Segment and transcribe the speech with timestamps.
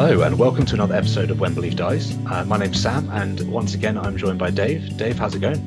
[0.00, 2.16] Hello, and welcome to another episode of When Belief Dies.
[2.30, 4.96] Uh, my name's Sam, and once again, I'm joined by Dave.
[4.96, 5.58] Dave, how's it going?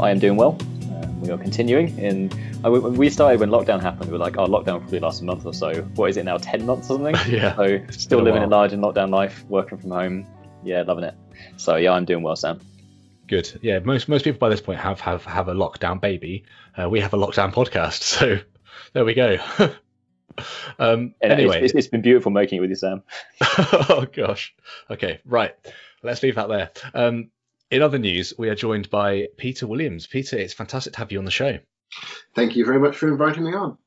[0.00, 0.58] I am doing well.
[0.60, 1.96] Um, we are continuing.
[1.96, 2.32] In
[2.64, 5.24] uh, when we started when lockdown happened, we were like, "Oh, lockdown probably lasts a
[5.24, 6.36] month or so." What is it now?
[6.36, 7.14] Ten months or something?
[7.32, 7.54] yeah.
[7.54, 10.26] So still living a large and lockdown life, working from home.
[10.64, 11.14] Yeah, loving it.
[11.56, 12.60] So yeah, I'm doing well, Sam.
[13.28, 13.56] Good.
[13.62, 16.44] Yeah, most most people by this point have have have a lockdown baby.
[16.76, 18.40] Uh, we have a lockdown podcast, so
[18.94, 19.38] there we go.
[20.78, 23.02] um, anyway, it's, it's been beautiful making it with you, Sam.
[23.40, 24.54] oh gosh.
[24.90, 25.54] Okay, right.
[26.02, 26.70] Let's leave that there.
[26.94, 27.30] Um,
[27.70, 30.06] in other news, we are joined by Peter Williams.
[30.06, 31.58] Peter, it's fantastic to have you on the show.
[32.34, 33.78] Thank you very much for inviting me on.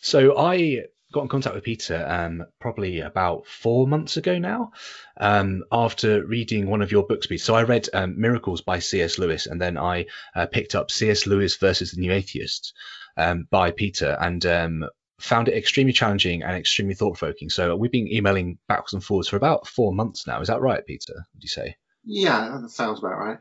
[0.00, 4.72] So I got in contact with Peter um, probably about four months ago now,
[5.16, 7.26] um, after reading one of your books.
[7.26, 7.42] Peter.
[7.42, 9.18] So I read um, Miracles by C.S.
[9.18, 11.26] Lewis, and then I uh, picked up C.S.
[11.26, 12.74] Lewis versus the New Atheists
[13.16, 14.84] um, by Peter, and um,
[15.20, 17.50] found it extremely challenging and extremely thought provoking.
[17.50, 20.40] So we've been emailing backwards and forwards for about four months now.
[20.40, 21.14] Is that right, Peter?
[21.14, 21.76] Would you say?
[22.04, 23.38] Yeah, that sounds about right.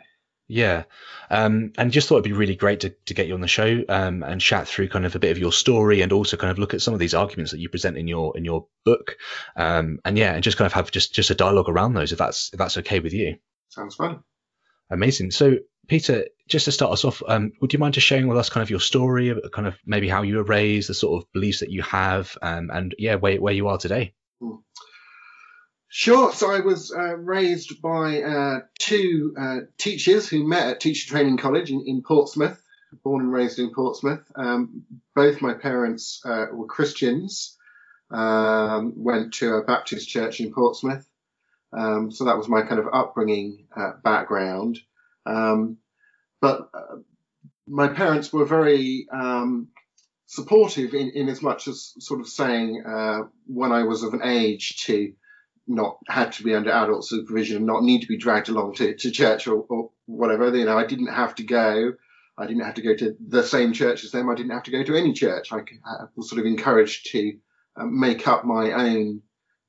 [0.49, 0.83] Yeah,
[1.29, 3.83] um, and just thought it'd be really great to, to get you on the show
[3.89, 6.57] um, and chat through kind of a bit of your story and also kind of
[6.57, 9.17] look at some of these arguments that you present in your in your book,
[9.57, 12.17] um, and yeah, and just kind of have just just a dialogue around those if
[12.17, 13.35] that's if that's okay with you.
[13.67, 14.23] Sounds fun.
[14.89, 15.31] Amazing.
[15.31, 18.49] So Peter, just to start us off, um, would you mind just sharing with us
[18.49, 21.61] kind of your story, kind of maybe how you were raised, the sort of beliefs
[21.61, 24.13] that you have, um, and yeah, where where you are today?
[24.41, 24.55] Hmm.
[25.89, 26.33] Sure.
[26.33, 31.37] So I was uh, raised by uh, two uh, teachers who met at Teacher Training
[31.37, 32.61] College in, in Portsmouth,
[33.03, 34.29] born and raised in Portsmouth.
[34.35, 34.83] Um,
[35.15, 37.57] both my parents uh, were Christians,
[38.11, 41.07] um, went to a Baptist church in Portsmouth.
[41.71, 44.79] Um, so that was my kind of upbringing uh, background.
[45.27, 45.77] Um,
[46.41, 46.97] but uh,
[47.67, 49.67] my parents were very um,
[50.25, 52.83] supportive in, in as much as sort of saying
[53.45, 55.13] when I was of an age to
[55.67, 58.95] not had to be under adult supervision, and not need to be dragged along to,
[58.95, 60.55] to church or, or whatever.
[60.55, 61.93] You know, I didn't have to go.
[62.37, 64.29] I didn't have to go to the same church as them.
[64.29, 65.51] I didn't have to go to any church.
[65.51, 67.37] I, I was sort of encouraged to
[67.75, 69.21] um, make up my own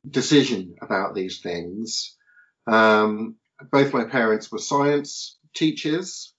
[0.09, 2.16] decision about these things.
[2.66, 3.37] Um,
[3.72, 6.32] both my parents were science teachers.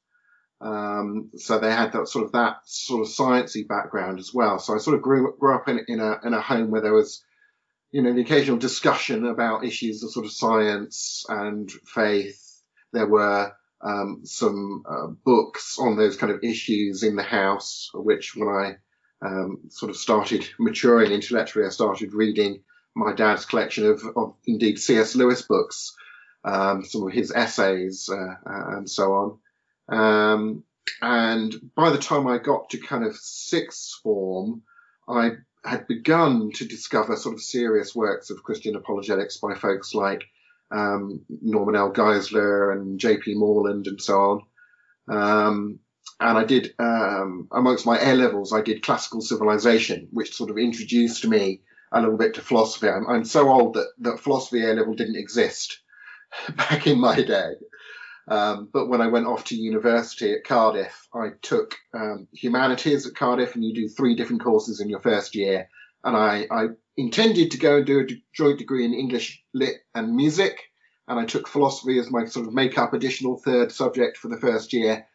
[0.61, 4.59] Um, so they had that sort of that sort of sciencey background as well.
[4.59, 6.93] So I sort of grew, grew up in, in a, in a home where there
[6.93, 7.23] was
[7.91, 12.61] you know, the occasional discussion about issues of sort of science and faith.
[12.93, 18.35] There were um, some uh, books on those kind of issues in the house, which
[18.35, 18.75] when I
[19.25, 22.63] um, sort of started maturing intellectually, I started reading
[22.95, 25.15] my dad's collection of, of indeed C.S.
[25.15, 25.95] Lewis books,
[26.43, 29.97] um, some of his essays, uh, uh, and so on.
[29.97, 30.63] Um,
[31.01, 34.63] and by the time I got to kind of sixth form,
[35.07, 35.31] I
[35.63, 40.23] had begun to discover sort of serious works of Christian apologetics by folks like
[40.71, 41.91] um, Norman L.
[41.91, 43.35] Geisler and J.P.
[43.35, 44.41] Moreland and so on.
[45.09, 45.79] Um,
[46.19, 50.57] and I did, um, amongst my A levels, I did classical civilization, which sort of
[50.57, 51.61] introduced me
[51.91, 52.89] a little bit to philosophy.
[52.89, 55.79] I'm, I'm so old that, that philosophy A level didn't exist
[56.55, 57.53] back in my day.
[58.29, 63.15] Um, but when I went off to university at Cardiff, I took um, humanities at
[63.15, 65.67] Cardiff, and you do three different courses in your first year.
[66.03, 70.15] And I, I intended to go and do a joint degree in English, Lit, and
[70.15, 70.61] Music.
[71.07, 74.37] And I took philosophy as my sort of make up additional third subject for the
[74.37, 75.07] first year.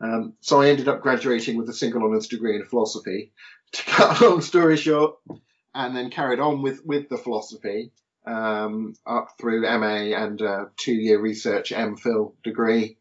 [0.00, 3.32] Um, so I ended up graduating with a single honours degree in philosophy.
[3.72, 5.14] To cut a long story short,
[5.74, 7.90] and then carried on with, with the philosophy
[8.26, 12.98] um, up through MA and a two-year research MPhil degree.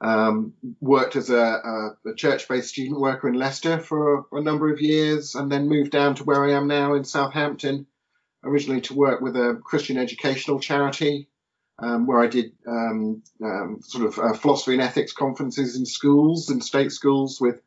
[0.00, 4.72] Um, worked as a, a, a, church-based student worker in Leicester for a, a, number
[4.72, 7.84] of years, and then moved down to where I am now in Southampton,
[8.44, 11.28] originally to work with a Christian educational charity,
[11.80, 16.48] um, where I did um, um, sort of uh, philosophy and ethics conferences in schools
[16.48, 17.60] and state schools with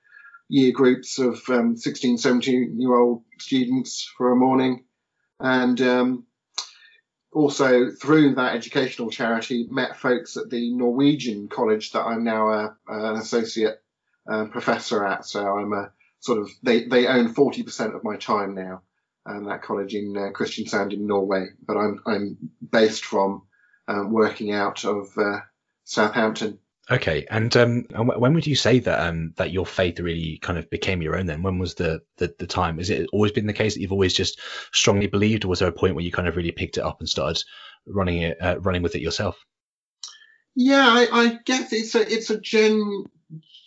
[0.48, 4.86] year groups of um, 16, 17 year old students for a morning,
[5.42, 6.26] and um,
[7.32, 12.76] also through that educational charity met folks at the Norwegian college that I'm now a,
[12.88, 13.82] an associate
[14.30, 15.26] uh, professor at.
[15.26, 18.82] So I'm a sort of they they own 40% of my time now,
[19.26, 21.48] and that college in uh, Kristiansand in Norway.
[21.66, 22.38] But I'm I'm
[22.72, 23.44] based from
[23.88, 25.40] um, working out of uh,
[25.84, 26.60] Southampton
[26.92, 30.70] Okay, and um, when would you say that um, that your faith really kind of
[30.70, 31.26] became your own?
[31.26, 32.80] Then, when was the, the the time?
[32.80, 34.42] Is it always been the case that you've always just
[34.74, 37.00] strongly believed, or was there a point where you kind of really picked it up
[37.00, 37.42] and started
[37.88, 39.38] running it, uh, running with it yourself?
[40.54, 43.06] Yeah, I, I guess it's a it's a gen,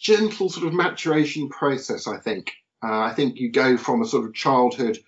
[0.03, 2.07] gentle sort of maturation process.
[2.07, 2.53] I think.
[2.83, 4.99] Uh, I think you go from a sort of childhood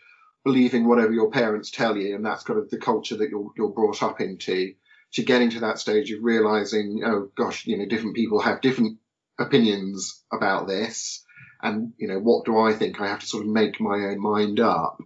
[0.42, 3.68] believing whatever your parents tell you, and that's kind of the culture that you're you're
[3.68, 4.72] brought up into,
[5.14, 8.98] to getting to that stage of realizing, oh gosh, you know, different people have different
[9.38, 11.24] opinions about this,
[11.62, 13.00] and you know, what do I think?
[13.00, 14.98] I have to sort of make my own mind up.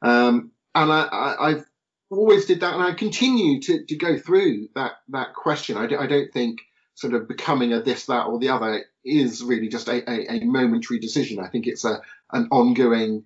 [0.00, 1.64] Um, and I, I, I've
[2.10, 5.76] always did that, and I continue to, to go through that that question.
[5.76, 6.60] I, I don't think
[6.94, 10.44] sort of becoming a this, that, or the other is really just a, a, a
[10.44, 11.40] momentary decision.
[11.40, 12.00] I think it's a
[12.32, 13.24] an ongoing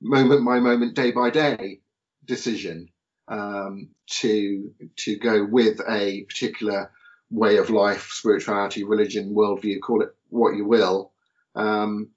[0.00, 1.80] moment by moment, day by day
[2.24, 2.90] decision
[3.28, 6.90] um, to to go with a particular
[7.30, 11.12] way of life, spirituality, religion, worldview, call it what you will.
[11.54, 12.10] Um,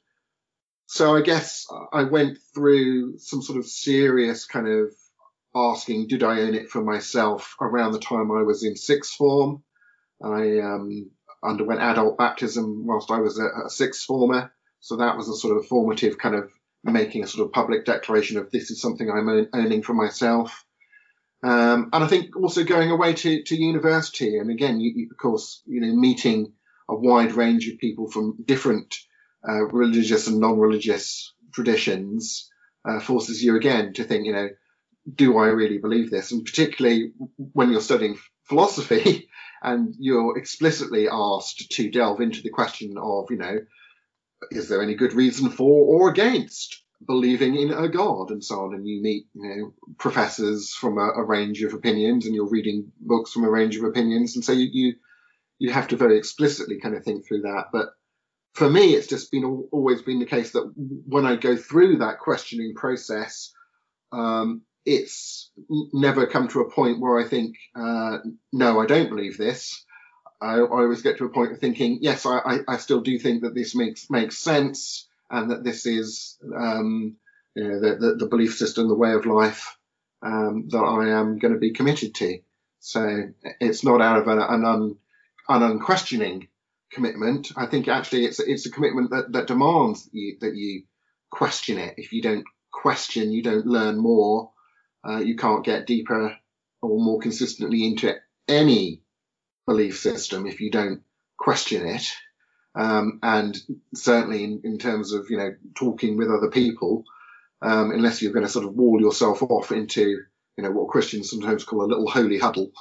[0.86, 4.94] so I guess I went through some sort of serious kind of
[5.56, 9.64] asking, did I own it for myself around the time I was in sixth form.
[10.24, 11.10] I um,
[11.44, 14.54] underwent adult baptism whilst I was a, a sixth former.
[14.80, 16.52] So that was a sort of formative kind of
[16.84, 20.66] making a sort of public declaration of this is something I'm owning for myself.
[21.44, 25.18] Um, and I think also going away to, to university, and again, you, you, of
[25.18, 26.54] course, you know, meeting
[26.88, 28.96] a wide range of people from different
[29.48, 32.50] uh, religious and non-religious traditions
[32.86, 34.50] uh, forces you again to think, you know,
[35.14, 36.32] do I really believe this?
[36.32, 39.30] And particularly when you're studying philosophy
[39.64, 43.60] and you're explicitly asked to delve into the question of, you know,
[44.52, 48.74] is there any good reason for or against believing in a god and so on?
[48.74, 52.92] And you meet, you know, professors from a, a range of opinions and you're reading
[53.00, 54.36] books from a range of opinions.
[54.36, 54.94] And so you, you,
[55.60, 57.68] you have to very explicitly kind of think through that.
[57.72, 57.90] But
[58.54, 62.20] for me, it's just been always been the case that when I go through that
[62.20, 63.54] questioning process,
[64.12, 65.52] um, it's
[65.94, 68.18] never come to a point where I think, uh,
[68.52, 69.86] no, I don't believe this.
[70.42, 73.20] I, I, always get to a point of thinking, yes, I, I, I, still do
[73.20, 77.16] think that this makes makes sense, and that this is um,
[77.56, 79.78] you know, the, the, the, belief system, the way of life
[80.22, 82.40] um, that I am going to be committed to.
[82.80, 83.30] So
[83.60, 84.98] it's not out of an, an, un,
[85.50, 86.48] an unquestioning
[86.92, 87.52] commitment.
[87.56, 90.84] I think actually it's it's a commitment that, that demands that you, that you
[91.30, 91.96] question it.
[91.98, 94.52] If you don't question, you don't learn more
[95.08, 96.38] uh, you can't get deeper
[96.82, 98.16] or more consistently into
[98.48, 99.02] any
[99.66, 101.02] belief system if you don't
[101.38, 102.12] question it.
[102.74, 103.58] Um, and
[103.94, 107.04] certainly in, in, terms of, you know, talking with other people,
[107.62, 110.02] um, unless you're going to sort of wall yourself off into,
[110.58, 112.72] you know, what Christians sometimes call a little holy huddle,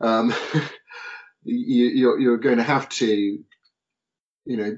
[0.00, 0.32] um,
[1.44, 4.76] you, you're, you're going to have to, you know,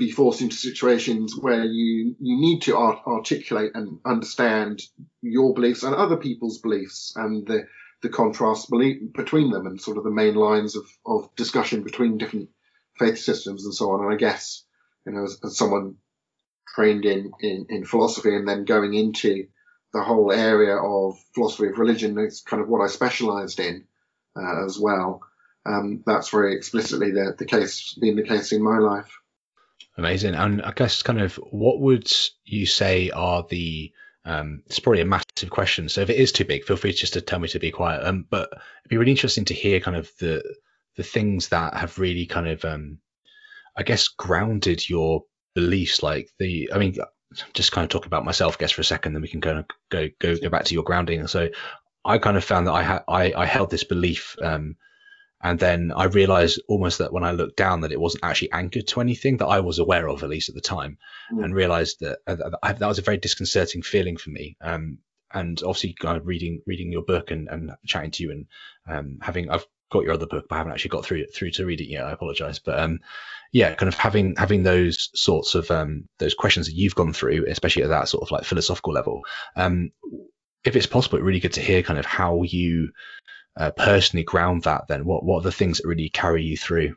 [0.00, 4.80] be forced into situations where you you need to art- articulate and understand
[5.20, 7.66] your beliefs and other people's beliefs and the
[8.00, 8.70] the contrast
[9.12, 12.48] between them and sort of the main lines of, of discussion between different
[13.00, 14.04] faith systems and so on.
[14.04, 14.62] And I guess,
[15.04, 15.96] you know, as, as someone
[16.74, 19.46] trained in, in, in philosophy and then going into
[19.92, 23.86] the whole area of philosophy of religion is kind of what I specialized in
[24.36, 25.22] uh, as well.
[25.66, 29.18] Um, that's very explicitly the, the case, been the case in my life.
[29.98, 30.34] Amazing.
[30.34, 32.10] And I guess kind of what would
[32.44, 33.92] you say are the
[34.24, 35.88] um, it's probably a massive question.
[35.88, 38.04] So if it is too big, feel free just to tell me to be quiet.
[38.04, 40.42] Um, but it'd be really interesting to hear kind of the
[41.00, 42.98] the things that have really kind of um,
[43.74, 46.02] I guess grounded your beliefs.
[46.02, 46.98] Like the, I mean,
[47.54, 49.60] just kind of talk about myself, I guess, for a second, then we can kind
[49.60, 51.26] of go go go back to your grounding.
[51.26, 51.48] So
[52.04, 54.76] I kind of found that I had I, I held this belief um,
[55.42, 58.88] and then I realized almost that when I looked down that it wasn't actually anchored
[58.88, 60.98] to anything that I was aware of, at least at the time,
[61.32, 61.42] mm.
[61.42, 62.36] and realized that uh,
[62.74, 64.58] that was a very disconcerting feeling for me.
[64.60, 64.98] Um,
[65.32, 68.46] and obviously, uh, reading reading your book and, and chatting to you and
[68.86, 71.66] um, having I've got your other book, but I haven't actually got through through to
[71.66, 72.04] read it yet.
[72.04, 73.00] I apologize, but um,
[73.52, 77.46] yeah, kind of having having those sorts of um, those questions that you've gone through,
[77.48, 79.22] especially at that sort of like philosophical level.
[79.56, 79.90] Um,
[80.64, 82.90] if it's possible, it's really good to hear kind of how you
[83.56, 86.96] uh, personally ground that, then what what are the things that really carry you through?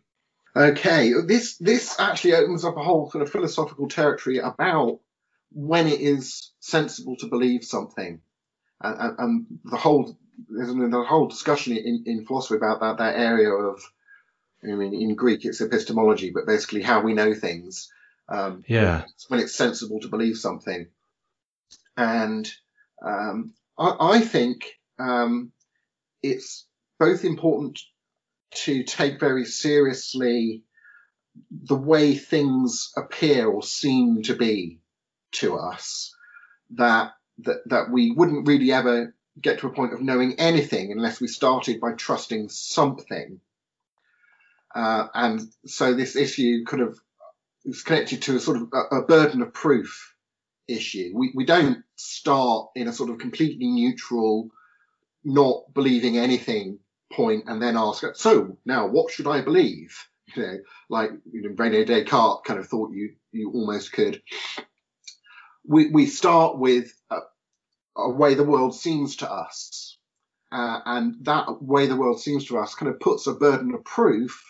[0.56, 5.00] Okay, this this actually opens up a whole sort of philosophical territory about
[5.52, 8.22] when it is sensible to believe something,
[8.82, 10.18] and, and the whole
[10.50, 13.82] there's a whole discussion in, in philosophy about that that area of
[14.64, 17.92] I mean in Greek it's epistemology, but basically how we know things.
[18.30, 20.88] Um, yeah, when it's sensible to believe something,
[21.98, 22.50] and
[23.06, 24.66] um, I, I, think
[24.98, 25.52] um,
[26.22, 26.66] it's
[27.00, 27.80] both important
[28.64, 30.64] to take very seriously
[31.52, 34.80] the way things appear or seem to be
[35.34, 36.16] to us
[36.72, 41.20] that that that we wouldn't really ever get to a point of knowing anything unless
[41.20, 43.40] we started by trusting something
[44.74, 47.00] uh, and so this issue kind of
[47.66, 50.14] is connected to a sort of a, a burden of proof
[50.68, 51.12] issue.
[51.14, 54.50] We we don't start in a sort of completely neutral,
[55.24, 56.80] not believing anything
[57.12, 59.98] point, and then ask, so now what should I believe?
[60.36, 60.58] You know,
[60.90, 64.24] like you know, Rene Descartes kind of thought you you almost could.
[65.64, 67.20] We we start with a,
[67.96, 69.98] a way the world seems to us,
[70.52, 73.84] uh, and that way the world seems to us kind of puts a burden of
[73.86, 74.44] proof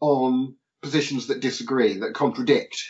[0.00, 2.82] on positions that disagree, that contradict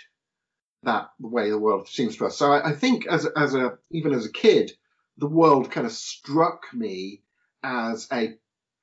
[0.84, 2.37] that way the world seems to us.
[2.37, 4.73] So I, I think as as a even as a kid,
[5.18, 7.23] the world kind of struck me
[7.62, 8.34] as a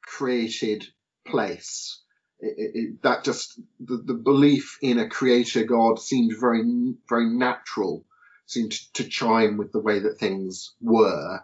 [0.03, 0.85] created
[1.27, 2.01] place.
[2.39, 6.63] It, it, that just the, the belief in a creator God seemed very
[7.07, 8.05] very natural,
[8.51, 11.39] seemed to, to chime with the way that things were,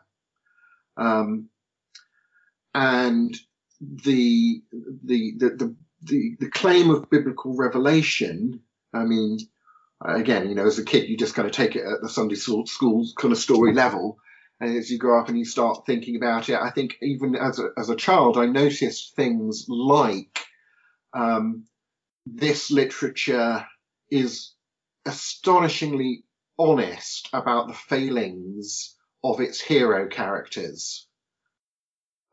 [0.98, 1.50] um,
[2.74, 3.36] and
[3.82, 4.62] the
[5.04, 8.62] the the the the, the claim of biblical revelation.
[8.94, 9.40] I mean,
[10.02, 12.36] again, you know, as a kid, you just kind of take it at the Sunday
[12.36, 12.66] school,
[13.18, 14.20] kind of story level.
[14.60, 17.60] And as you grow up and you start thinking about it, I think even as
[17.60, 20.40] a, as a child, I noticed things like
[21.14, 21.66] um,
[22.26, 23.66] this literature
[24.10, 24.54] is
[25.06, 26.24] astonishingly
[26.60, 31.08] honest about the failings of its hero characters.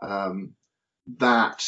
[0.03, 0.55] Um,
[1.19, 1.65] that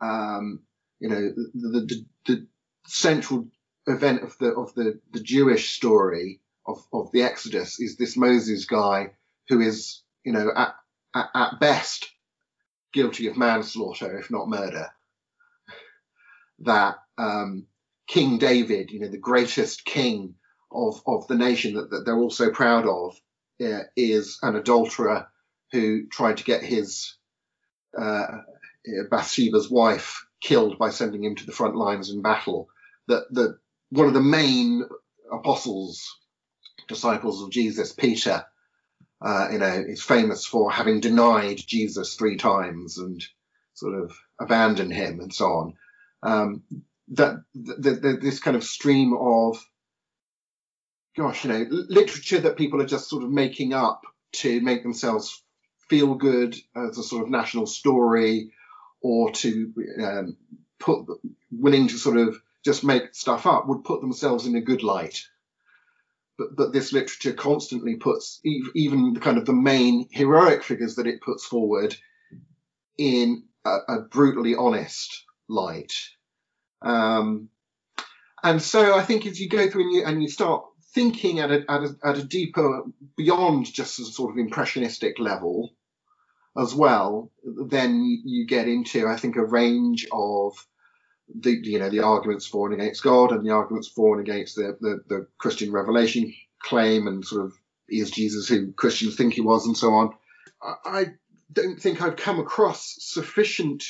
[0.00, 0.60] um,
[0.98, 2.46] you know the, the, the
[2.86, 3.48] central
[3.86, 8.64] event of the of the the Jewish story of of the Exodus is this Moses
[8.66, 9.12] guy
[9.48, 10.74] who is you know at
[11.14, 12.10] at, at best
[12.92, 14.88] guilty of manslaughter if not murder.
[16.60, 17.66] That um,
[18.06, 20.34] King David, you know, the greatest king
[20.72, 23.20] of of the nation that, that they're all so proud of,
[23.64, 25.28] uh, is an adulterer
[25.72, 27.16] who tried to get his
[27.96, 28.26] uh,
[29.10, 32.68] Bathsheba's wife killed by sending him to the front lines in battle.
[33.08, 33.58] That the
[33.90, 34.84] one of the main
[35.32, 36.16] apostles,
[36.88, 38.44] disciples of Jesus, Peter,
[39.24, 43.22] uh, you know, is famous for having denied Jesus three times and
[43.74, 45.74] sort of abandoned him and so on.
[46.22, 46.62] Um,
[47.12, 49.58] that, this kind of stream of,
[51.20, 55.42] gosh, you know, literature that people are just sort of making up to make themselves
[55.86, 58.52] feel good as a sort of national story
[59.02, 60.36] or to um,
[60.78, 61.04] put
[61.50, 65.26] willing to sort of just make stuff up would put themselves in a good light.
[66.38, 68.40] But, but this literature constantly puts
[68.74, 71.94] even the kind of the main heroic figures that it puts forward
[72.96, 75.92] in a, a brutally honest light.
[76.80, 77.50] Um,
[78.42, 81.50] and so I think as you go through and you, and you start thinking at
[81.50, 82.82] a, at a, at a deeper,
[83.16, 85.74] beyond just a sort of impressionistic level,
[86.58, 90.54] as well, then you get into, I think, a range of
[91.32, 94.56] the you know the arguments for and against God and the arguments for and against
[94.56, 97.52] the, the, the Christian revelation claim and sort of
[97.88, 100.14] is Jesus who Christians think he was and so on.
[100.84, 101.06] I
[101.52, 103.84] don't think I've come across sufficient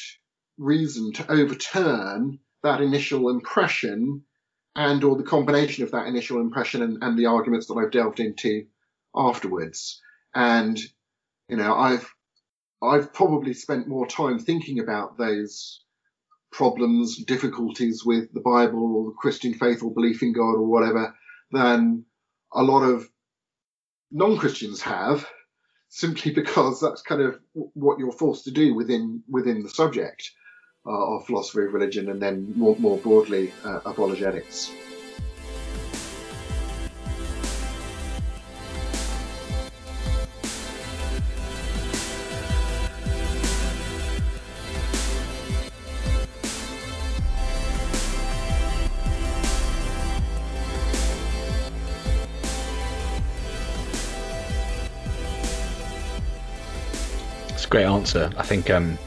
[0.59, 4.23] reason to overturn that initial impression
[4.77, 8.21] and or the combination of that initial impression and, and the arguments that I've delved
[8.21, 8.67] into
[9.15, 10.01] afterwards.
[10.35, 10.79] And
[11.49, 12.09] you know, I've
[12.83, 15.83] I've probably spent more time thinking about those
[16.53, 21.15] problems, difficulties with the Bible or the Christian faith or belief in God or whatever
[21.53, 22.05] than
[22.53, 23.09] a lot of
[24.11, 25.29] non-Christians have,
[25.89, 30.31] simply because that's kind of what you're forced to do within within the subject
[30.87, 34.73] uh, of philosophy of religion and then more, more broadly uh, apologetics.
[57.71, 58.29] great answer.
[58.37, 58.99] I think um,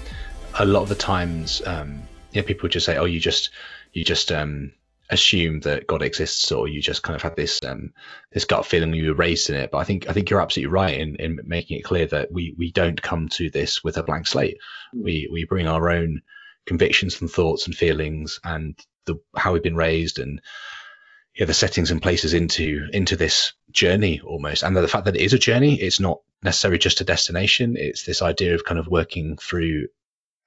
[0.60, 3.51] a lot of the times, um, you know, people just say, "Oh, you just
[3.91, 4.74] you just um,
[5.10, 7.93] assume that God exists, or you just kind of had this um,
[8.31, 10.72] this gut feeling you were raised in it." But I think I think you're absolutely
[10.72, 14.03] right in, in making it clear that we we don't come to this with a
[14.03, 14.57] blank slate.
[14.95, 15.03] Mm.
[15.03, 16.22] We we bring our own
[16.65, 20.41] convictions and thoughts and feelings and the how we've been raised and
[21.36, 25.22] yeah, the settings and places into into this journey almost, and the fact that it
[25.22, 27.75] is a journey, it's not necessarily just a destination.
[27.75, 29.88] It's this idea of kind of working through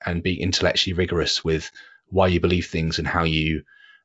[0.05, 1.71] and be intellectually rigorous with
[2.09, 3.63] why you believe things and how you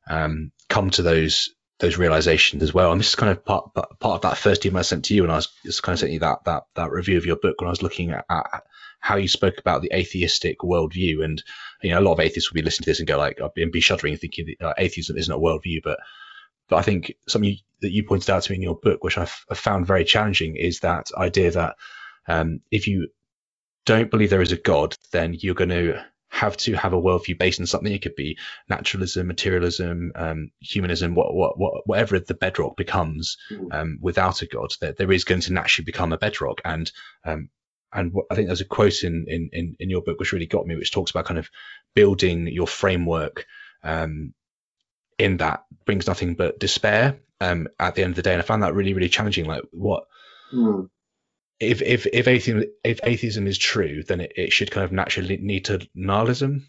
[0.08, 2.92] um, come to those those realizations as well.
[2.92, 5.24] And this is kind of part part of that first email I sent to you,
[5.24, 7.60] and I was just kind of sent you that that that review of your book
[7.60, 8.62] when I was looking at, at
[9.00, 11.24] how you spoke about the atheistic worldview.
[11.24, 11.42] And
[11.82, 13.72] you know, a lot of atheists will be listening to this and go like, and
[13.72, 15.98] be shuddering, thinking that, uh, atheism isn't a worldview, but
[16.68, 19.44] but I think something that you pointed out to me in your book, which I've,
[19.50, 21.76] I've found very challenging, is that idea that
[22.28, 23.08] um, if you
[23.84, 27.38] don't believe there is a God, then you're going to have to have a worldview
[27.38, 27.92] based on something.
[27.92, 33.72] It could be naturalism, materialism, um, humanism, what, what, what, whatever the bedrock becomes mm.
[33.72, 34.72] um, without a God.
[34.80, 36.60] There, there is going to naturally become a bedrock.
[36.64, 36.90] And
[37.24, 37.50] um,
[37.92, 40.76] and I think there's a quote in, in, in your book which really got me,
[40.76, 41.50] which talks about kind of
[41.94, 43.44] building your framework
[43.84, 44.32] um,
[45.18, 48.32] in that brings nothing but despair um, at the end of the day.
[48.32, 49.44] And I found that really, really challenging.
[49.44, 50.04] Like, what
[50.52, 50.88] mm
[51.62, 55.36] if if if atheism if atheism is true, then it, it should kind of naturally
[55.36, 56.68] lead to nihilism,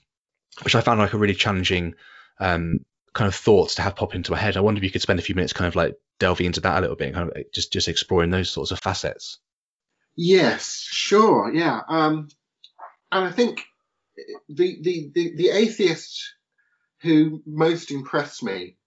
[0.63, 1.95] which I found like a really challenging
[2.39, 4.55] um, kind of thoughts to have pop into my head.
[4.55, 6.77] I wonder if you could spend a few minutes kind of like delving into that
[6.77, 9.39] a little bit, kind of just just exploring those sorts of facets.
[10.15, 12.27] Yes, sure, yeah, um,
[13.11, 13.63] and I think
[14.47, 16.33] the the the, the atheists
[17.01, 18.77] who most impress me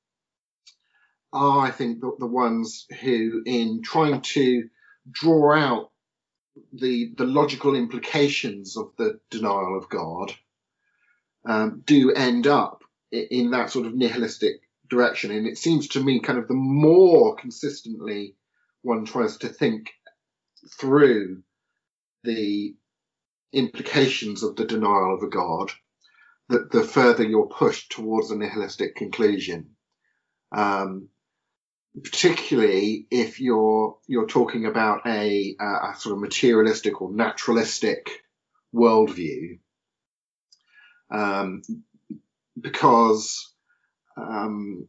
[1.33, 4.69] are, I think, the, the ones who, in trying to
[5.11, 5.91] draw out
[6.73, 10.35] the the logical implications of the denial of God
[11.45, 12.83] um, do end up
[13.13, 15.31] in that sort of nihilistic direction.
[15.31, 18.35] And it seems to me, kind of, the more consistently
[18.83, 19.93] one tries to think
[20.79, 21.43] through
[22.25, 22.75] the
[23.53, 25.71] implications of the denial of a God,
[26.49, 29.71] that the further you're pushed towards a nihilistic conclusion.
[30.53, 31.09] Um,
[32.03, 38.11] particularly if you're you're talking about a, a sort of materialistic or naturalistic
[38.75, 39.59] worldview,
[41.11, 41.63] um,
[42.61, 43.53] because
[44.17, 44.89] um,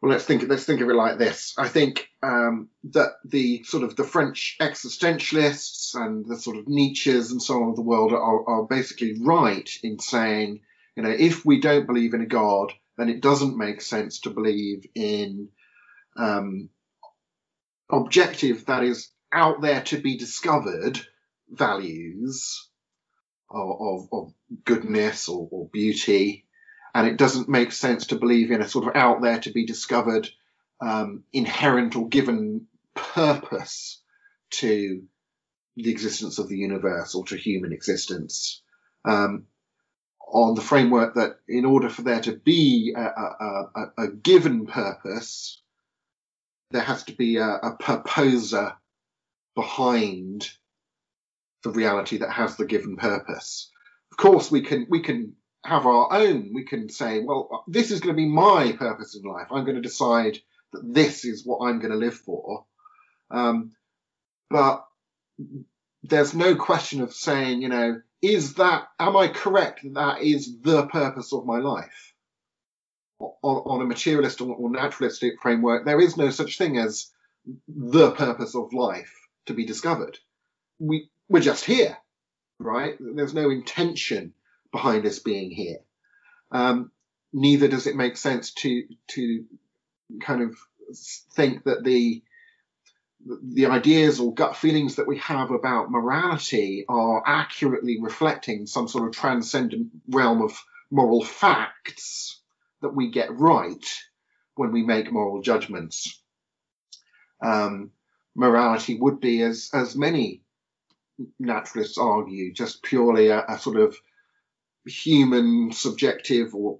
[0.00, 1.54] well, let's think let's think of it like this.
[1.58, 7.32] I think um, that the sort of the French existentialists and the sort of Nietzsche's
[7.32, 10.60] and so on of the world are, are basically right in saying,
[10.96, 14.30] you know, if we don't believe in a God, then it doesn't make sense to
[14.30, 15.48] believe in
[16.18, 16.68] um,
[17.90, 21.00] objective that is out there to be discovered
[21.48, 22.68] values
[23.50, 24.32] of, of, of
[24.64, 26.46] goodness or, or, beauty.
[26.94, 29.66] And it doesn't make sense to believe in a sort of out there to be
[29.66, 30.28] discovered
[30.80, 34.02] um, inherent or given purpose
[34.50, 35.02] to
[35.76, 38.62] the existence of the universe or to human existence.
[39.04, 39.46] Um,
[40.30, 44.66] on the framework that in order for there to be a, a, a, a given
[44.66, 45.62] purpose,
[46.70, 48.74] there has to be a, a purposer
[49.54, 50.48] behind
[51.62, 53.70] the reality that has the given purpose.
[54.12, 56.52] Of course, we can we can have our own.
[56.54, 59.48] We can say, well, this is going to be my purpose in life.
[59.50, 60.38] I'm going to decide
[60.72, 62.64] that this is what I'm going to live for.
[63.30, 63.72] Um,
[64.50, 64.84] but
[66.02, 70.60] there's no question of saying, you know, is that am I correct that that is
[70.60, 72.14] the purpose of my life?
[73.20, 77.10] On, on a materialist or, or naturalistic framework, there is no such thing as
[77.66, 79.12] the purpose of life
[79.46, 80.18] to be discovered.
[80.78, 81.96] We we're just here,
[82.58, 82.96] right?
[83.00, 84.34] There's no intention
[84.72, 85.78] behind us being here.
[86.50, 86.90] Um,
[87.32, 89.44] neither does it make sense to to
[90.20, 90.56] kind of
[91.34, 92.22] think that the
[93.42, 99.08] the ideas or gut feelings that we have about morality are accurately reflecting some sort
[99.08, 100.56] of transcendent realm of
[100.90, 102.37] moral facts
[102.82, 103.84] that we get right
[104.54, 106.20] when we make moral judgments.
[107.42, 107.92] Um,
[108.34, 110.42] morality would be, as as many
[111.38, 113.96] naturalists argue, just purely a, a sort of
[114.86, 116.78] human, subjective, or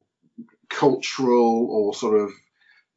[0.68, 2.32] cultural, or sort of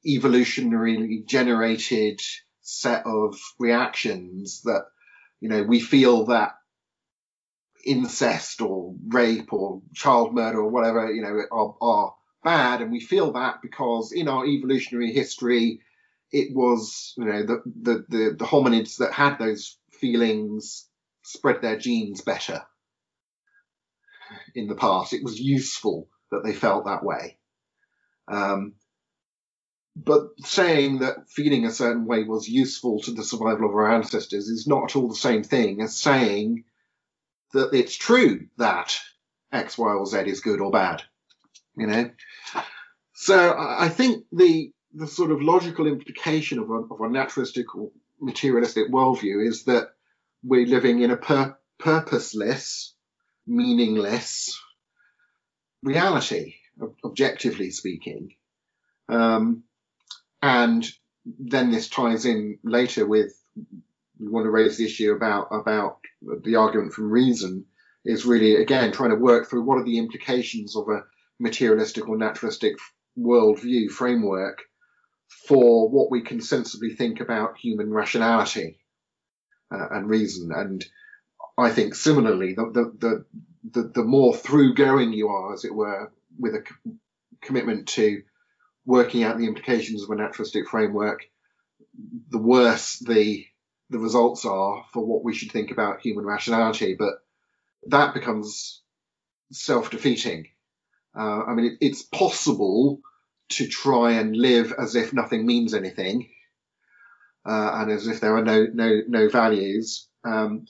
[0.06, 2.20] evolutionarily generated
[2.62, 4.86] set of reactions that
[5.40, 6.54] you know we feel that
[7.86, 13.00] incest or rape or child murder or whatever you know are, are bad, and we
[13.00, 15.82] feel that because in our evolutionary history,
[16.32, 20.88] it was you know the the the, the hominids that had those feelings
[21.24, 22.64] spread their genes better
[24.56, 25.14] in the past.
[25.14, 27.38] It was useful that they felt that way.
[28.28, 28.74] Um,
[29.96, 34.48] but saying that feeling a certain way was useful to the survival of our ancestors
[34.48, 36.64] is not at all the same thing as saying
[37.54, 38.98] that it's true that
[39.52, 41.04] X, Y, or Z is good or bad
[41.82, 42.10] you know.
[43.14, 47.92] So I think the the sort of logical implication of a, of a naturalistic or
[48.20, 49.90] materialistic worldview is that
[50.44, 52.94] we're living in a pur- purposeless,
[53.48, 54.60] meaningless
[55.82, 56.56] reality,
[57.04, 58.36] objectively speaking.
[59.08, 59.64] Um,
[60.42, 60.88] and
[61.26, 63.34] then this ties in later with
[64.20, 65.98] we want to raise the issue about about
[66.44, 67.66] the argument from reason
[68.06, 71.04] is really again trying to work through what are the implications of a
[71.42, 72.76] materialistic or naturalistic
[73.18, 74.62] worldview framework
[75.48, 78.80] for what we can sensibly think about human rationality
[79.74, 80.52] uh, and reason.
[80.54, 80.86] And
[81.58, 82.66] I think similarly, the,
[83.00, 83.26] the,
[83.72, 86.64] the, the, more through going you are, as it were, with a
[87.42, 88.22] commitment to
[88.86, 91.24] working out the implications of a naturalistic framework,
[92.30, 93.46] the worse the
[93.90, 96.96] the results are for what we should think about human rationality.
[96.98, 97.16] But
[97.88, 98.82] that becomes
[99.52, 100.48] self-defeating.
[101.18, 103.00] Uh, I mean, it, it's possible
[103.50, 106.30] to try and live as if nothing means anything,
[107.46, 110.66] uh, and as if there are no no no values, um,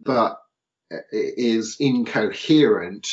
[0.00, 0.38] but
[0.90, 3.08] it is incoherent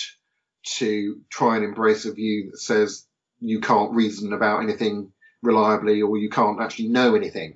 [0.78, 3.06] to try and embrace a view that says
[3.40, 5.12] you can't reason about anything
[5.42, 7.56] reliably or you can't actually know anything.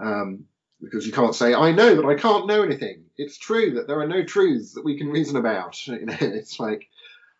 [0.00, 0.44] Um,
[0.80, 3.04] because you can't say, I know that I can't know anything.
[3.16, 5.76] It's true that there are no truths that we can reason about.
[5.86, 6.86] You know, it's like,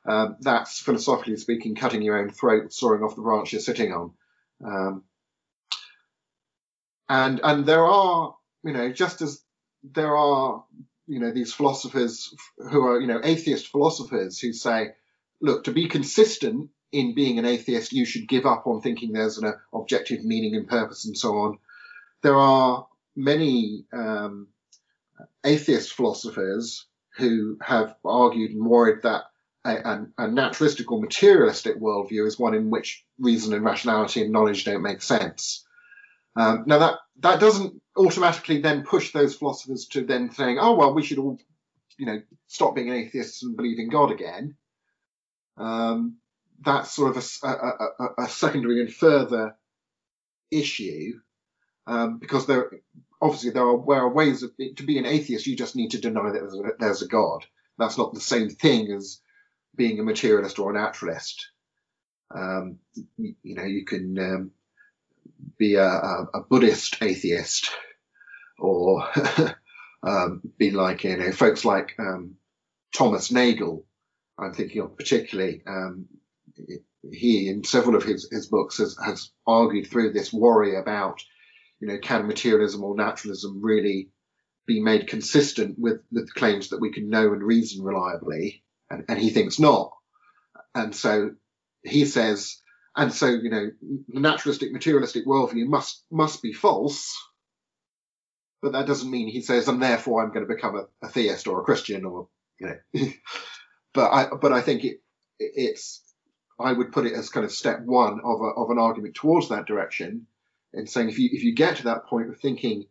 [0.07, 4.13] um, that's philosophically speaking, cutting your own throat, soaring off the branch you're sitting on.
[4.65, 5.05] Um,
[7.09, 9.43] and, and there are, you know, just as
[9.83, 10.65] there are
[11.07, 12.35] you know these philosophers
[12.71, 14.91] who are you know atheist philosophers who say
[15.41, 19.39] look to be consistent in being an atheist you should give up on thinking there's
[19.39, 21.59] an objective meaning and purpose and so on
[22.23, 24.49] there are many um,
[25.45, 29.25] atheist philosophers who have argued and worried that
[29.67, 34.65] a, a, naturalistic or materialistic worldview is one in which reason and rationality and knowledge
[34.65, 35.67] don't make sense
[36.37, 40.95] um, now that that doesn't automatically then push those philosophers to then saying, oh well,
[40.95, 41.39] we should all,
[41.97, 44.55] you know, stop being atheists and believe in God again.
[45.57, 46.19] Um,
[46.61, 49.57] that's sort of a, a, a, secondary and further
[50.51, 51.21] issue
[51.87, 52.71] um, because there
[53.21, 55.47] obviously there are, there are ways of to be an atheist.
[55.47, 57.47] You just need to deny that there's a, there's a God.
[57.79, 59.21] That's not the same thing as
[59.77, 61.51] being a materialist or a naturalist.
[62.35, 62.79] Um,
[63.17, 64.51] you, you, know, you can um,
[65.59, 67.71] be a, a Buddhist atheist
[68.59, 69.07] or
[70.03, 72.37] um, be like, you know, folks like um,
[72.95, 73.85] Thomas Nagel,
[74.39, 75.63] I'm thinking of particularly.
[75.67, 76.07] Um,
[77.13, 81.21] he, in several of his, his books, has, has argued through this worry about,
[81.81, 84.11] you know, can materialism or naturalism really
[84.67, 88.65] be made consistent with, with claims that we can know and reason reliably?
[88.91, 89.93] And, and he thinks not.
[90.75, 91.31] And so
[91.83, 92.61] he says
[92.97, 93.71] and so, you know,
[94.09, 97.15] the naturalistic, materialistic worldview must must be false.
[98.63, 101.47] But that doesn't mean he says, and therefore I'm going to become a, a theist
[101.47, 103.09] or a Christian or, you know.
[103.95, 105.03] but I but I think it
[105.39, 106.03] it's
[106.59, 109.51] I would put it as kind of step one of a, of an argument towards
[109.51, 110.27] that direction,
[110.73, 112.87] in saying if you if you get to that point of thinking,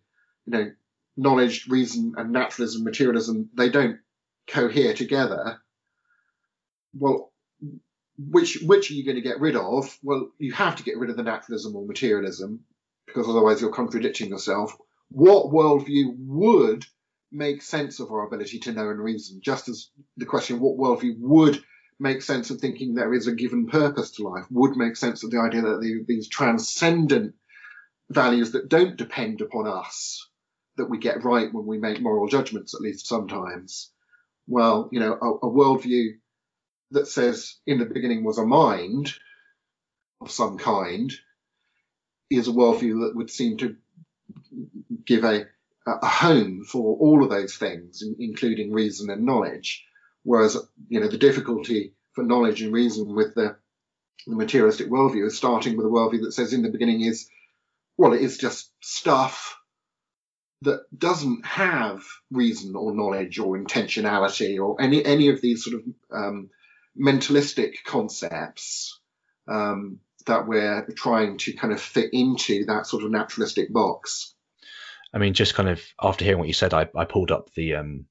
[0.46, 0.72] you know,
[1.18, 3.98] knowledge, reason, and naturalism, materialism, they don't
[4.48, 5.58] cohere together.
[6.98, 7.32] Well,
[8.18, 9.98] which which are you going to get rid of?
[10.02, 12.62] Well, you have to get rid of the naturalism or materialism
[13.06, 14.76] because otherwise you're contradicting yourself.
[15.10, 16.86] What worldview would
[17.32, 19.42] make sense of our ability to know and reason?
[19.42, 21.64] Just as the question, what worldview would
[22.00, 24.46] make sense of thinking there is a given purpose to life?
[24.50, 27.36] Would make sense of the idea that the, these transcendent
[28.10, 30.30] values that don't depend upon us
[30.78, 33.92] that we get right when we make moral judgments, at least sometimes.
[34.48, 36.18] Well, you know, a, a worldview
[36.96, 39.14] that says in the beginning was a mind
[40.22, 41.12] of some kind
[42.30, 43.76] is a worldview that would seem to
[45.06, 45.46] give a,
[45.86, 49.86] a home for all of those things, including reason and knowledge.
[50.24, 50.58] Whereas,
[50.90, 53.58] you know, the difficulty for knowledge and reason with the,
[54.26, 57.30] the materialistic worldview is starting with a worldview that says in the beginning is,
[57.98, 59.58] well, it is just stuff
[60.62, 65.84] that doesn't have reason or knowledge or intentionality or any any of these sort of
[66.12, 66.50] um,
[67.00, 69.00] mentalistic concepts
[69.48, 74.34] um, that we're trying to kind of fit into that sort of naturalistic box.
[75.14, 77.76] I mean, just kind of after hearing what you said, I, I pulled up the
[77.76, 78.06] um,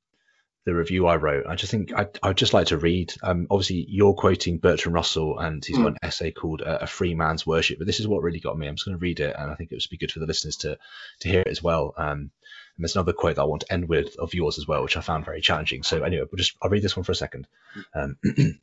[0.65, 1.47] the review I wrote.
[1.47, 3.13] I just think I, I'd just like to read.
[3.23, 5.83] Um, obviously, you're quoting Bertrand Russell, and he's mm.
[5.83, 8.57] got an essay called uh, "A Free Man's Worship." But this is what really got
[8.57, 8.67] me.
[8.67, 10.27] I'm just going to read it, and I think it would be good for the
[10.27, 10.79] listeners to
[11.21, 11.95] to hear it as well.
[11.99, 12.31] Um,
[12.77, 14.97] and there's another quote that I want to end with of yours as well, which
[14.97, 15.83] I found very challenging.
[15.83, 17.47] So anyway, we'll just I'll read this one for a second.
[17.95, 18.17] Um,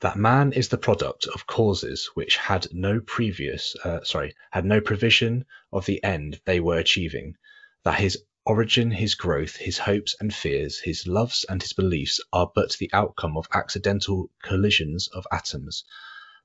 [0.00, 4.80] that man is the product of causes which had no previous, uh, sorry, had no
[4.80, 7.36] provision of the end they were achieving,
[7.84, 12.50] that his origin, his growth, his hopes and fears, his loves and his beliefs are
[12.54, 15.84] but the outcome of accidental collisions of atoms,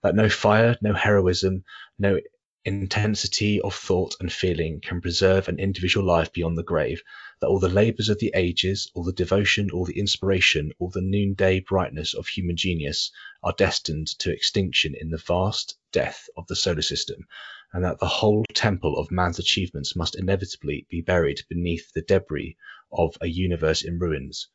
[0.03, 1.63] that no fire, no heroism,
[1.97, 2.19] no
[2.65, 7.02] intensity of thought and feeling can preserve an individual life beyond the grave,
[7.39, 11.02] that all the labours of the ages, all the devotion, all the inspiration, all the
[11.02, 16.56] noonday brightness of human genius are destined to extinction in the vast death of the
[16.56, 17.26] solar system,
[17.72, 22.58] and that the whole temple of man's achievements must inevitably be buried beneath the debris
[22.91, 24.48] of a universe in ruins.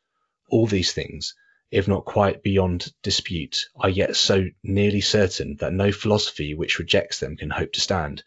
[0.50, 1.34] All these things,
[1.70, 7.20] if not quite beyond dispute, are yet so nearly certain that no philosophy which rejects
[7.20, 8.22] them can hope to stand.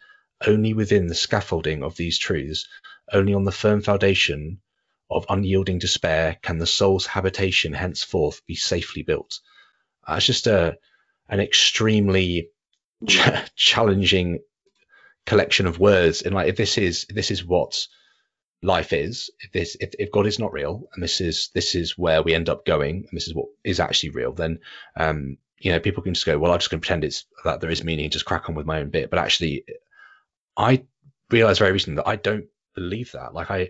[0.46, 2.68] Only within the scaffolding of these truths,
[3.12, 4.60] only on the firm foundation
[5.10, 9.40] of unyielding despair, can the soul's habitation henceforth be safely built.
[10.06, 10.78] Uh, That's just a
[11.30, 12.50] an extremely
[13.08, 13.20] ch-
[13.56, 14.40] challenging
[15.26, 17.88] collection of words, and like if this is this is what
[18.64, 21.98] life is if this if, if god is not real and this is this is
[21.98, 24.60] where we end up going and this is what is actually real then
[25.00, 27.62] um you know people can just go well i'm just going to pretend it's that
[27.62, 29.10] there is meaning and just crack on with my own bit.
[29.10, 29.64] But actually
[30.56, 30.84] i
[31.30, 33.34] realized very recently that i don't believe that.
[33.34, 33.70] Like i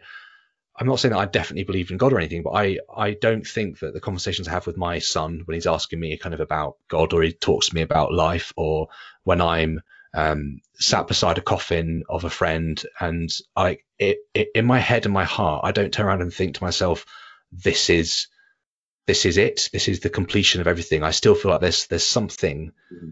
[0.79, 3.47] i'm not saying that i definitely believe in god or anything but i i don't
[3.47, 6.39] think that the conversations i have with my son when he's asking me kind of
[6.39, 8.87] about god or he talks to me about life or
[9.23, 9.81] when i'm
[10.17, 15.05] um, sat beside a coffin of a friend, and I, it, it, in my head
[15.05, 17.05] and my heart, I don't turn around and think to myself,
[17.51, 18.25] "This is,
[19.05, 19.69] this is it.
[19.71, 23.11] This is the completion of everything." I still feel like there's there's something mm-hmm.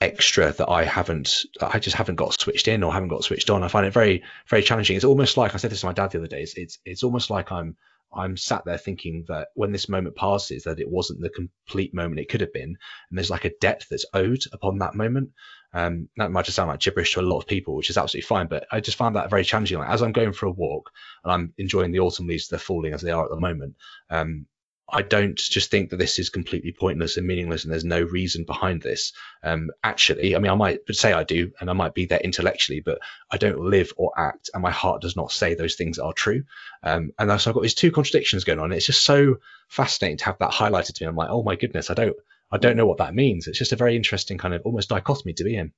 [0.00, 3.62] extra that I haven't, I just haven't got switched in or haven't got switched on.
[3.62, 4.96] I find it very, very challenging.
[4.96, 6.40] It's almost like I said this to my dad the other day.
[6.40, 7.76] It's, it's, it's almost like I'm
[8.10, 12.20] I'm sat there thinking that when this moment passes, that it wasn't the complete moment
[12.20, 12.78] it could have been,
[13.10, 15.32] and there's like a debt that's owed upon that moment.
[15.72, 18.26] Um, that might just sound like gibberish to a lot of people, which is absolutely
[18.26, 18.46] fine.
[18.46, 19.78] But I just find that very challenging.
[19.78, 20.90] Like, as I'm going for a walk
[21.24, 23.76] and I'm enjoying the autumn leaves, they're falling as they are at the moment.
[24.10, 24.46] Um,
[24.90, 28.44] I don't just think that this is completely pointless and meaningless and there's no reason
[28.44, 29.12] behind this.
[29.42, 32.80] Um, actually, I mean, I might say I do and I might be there intellectually,
[32.80, 32.98] but
[33.30, 36.44] I don't live or act and my heart does not say those things are true.
[36.82, 38.72] Um, and so I've got these two contradictions going on.
[38.72, 39.36] It's just so
[39.68, 41.08] fascinating to have that highlighted to me.
[41.08, 42.16] I'm like, oh my goodness, I don't,
[42.50, 43.46] I don't know what that means.
[43.46, 45.72] It's just a very interesting kind of almost dichotomy to be in.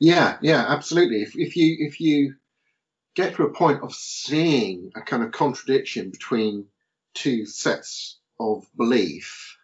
[0.00, 1.22] Yeah, yeah, absolutely.
[1.22, 2.34] If, if you if you
[3.14, 6.66] get to a point of seeing a kind of contradiction between
[7.14, 9.56] two sets of belief,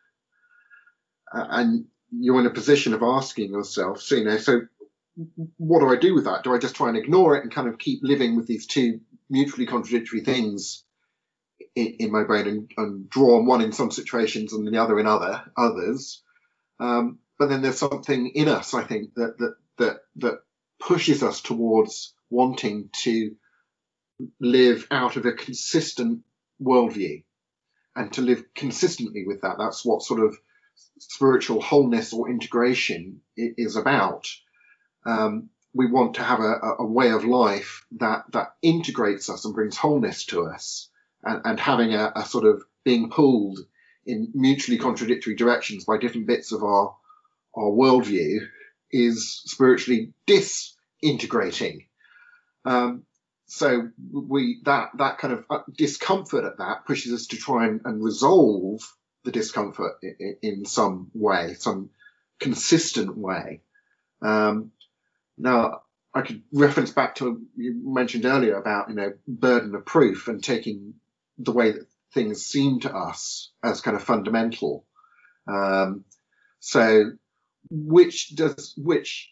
[1.32, 4.60] uh, and you're in a position of asking yourself, so you know, so
[5.56, 6.44] what do I do with that?
[6.44, 9.00] Do I just try and ignore it and kind of keep living with these two
[9.28, 10.84] mutually contradictory things
[11.74, 14.98] in, in my brain and, and, draw on one in some situations and the other
[15.00, 16.22] in other others?
[16.80, 20.40] Um, but then there's something in us, I think, that that that that
[20.80, 23.36] pushes us towards wanting to
[24.40, 26.22] live out of a consistent
[26.60, 27.22] worldview
[27.94, 29.56] and to live consistently with that.
[29.58, 30.36] That's what sort of
[30.98, 34.28] spiritual wholeness or integration is about.
[35.06, 39.54] Um, we want to have a, a, way of life that that integrates us and
[39.54, 40.88] brings wholeness to us,
[41.22, 43.60] and, and having a, a, sort of being pulled
[44.08, 46.96] in mutually contradictory directions by different bits of our
[47.54, 48.38] our worldview
[48.90, 51.86] is spiritually disintegrating.
[52.64, 53.04] Um,
[53.46, 57.82] so we that that kind of uh, discomfort at that pushes us to try and,
[57.84, 58.80] and resolve
[59.24, 61.90] the discomfort in, in, some way, some
[62.38, 63.60] consistent way.
[64.22, 64.72] Um,
[65.36, 65.82] now,
[66.14, 70.42] I could reference back to you mentioned earlier about you know burden of proof and
[70.42, 70.94] taking
[71.38, 74.84] the way that things seem to us as kind of fundamental.
[75.46, 76.04] Um,
[76.60, 77.12] so,
[77.70, 79.30] which does which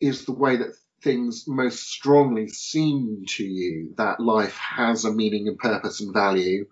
[0.00, 5.48] is the way that things most strongly seem to you that life has a meaning
[5.48, 6.66] and purpose and value,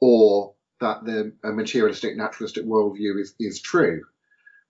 [0.00, 4.02] or that the materialistic naturalistic worldview is, is true?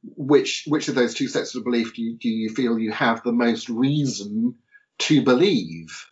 [0.03, 3.23] Which which of those two sets of belief do you, do you feel you have
[3.23, 4.57] the most reason
[4.99, 6.07] to believe?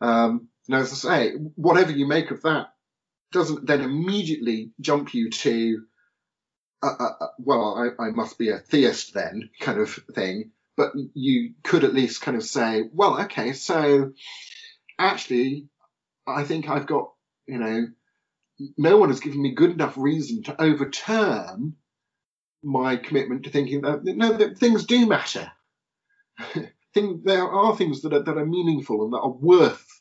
[0.00, 2.72] Um, and as I say, whatever you make of that
[3.32, 5.82] doesn't then immediately jump you to,
[6.82, 10.52] uh, uh, uh, well, I, I, must be a theist then, kind of thing.
[10.76, 14.12] But you could at least kind of say, well, okay, so
[14.98, 15.68] actually,
[16.26, 17.12] I think I've got,
[17.46, 17.86] you know,
[18.76, 21.76] no one has given me good enough reason to overturn
[22.62, 25.50] my commitment to thinking that no, that things do matter.
[26.94, 29.95] Thing, there are things that are that are meaningful and that are worth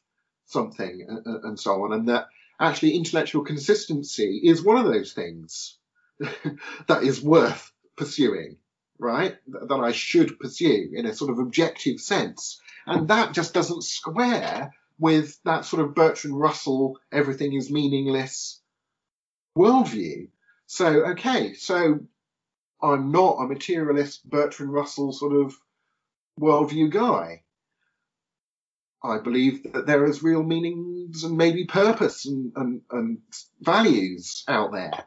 [0.46, 2.28] something and, and so on, and that
[2.60, 5.78] actually intellectual consistency is one of those things
[6.88, 8.58] that is worth pursuing,
[9.00, 9.38] right?
[9.48, 12.62] That I should pursue in a sort of objective sense.
[12.86, 18.62] And that just doesn't square with that sort of Bertrand Russell, everything is meaningless
[19.58, 20.30] worldview.
[20.68, 22.00] So, okay, so
[22.82, 25.56] I'm not a materialist Bertrand Russell sort of
[26.40, 27.44] worldview guy.
[29.06, 33.18] I believe that there is real meanings and maybe purpose and, and, and
[33.62, 35.06] values out there.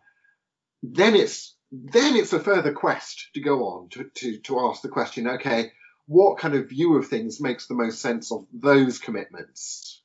[0.83, 4.89] Then it's then it's a further quest to go on to, to, to ask the
[4.89, 5.73] question, okay,
[6.07, 10.03] what kind of view of things makes the most sense of those commitments?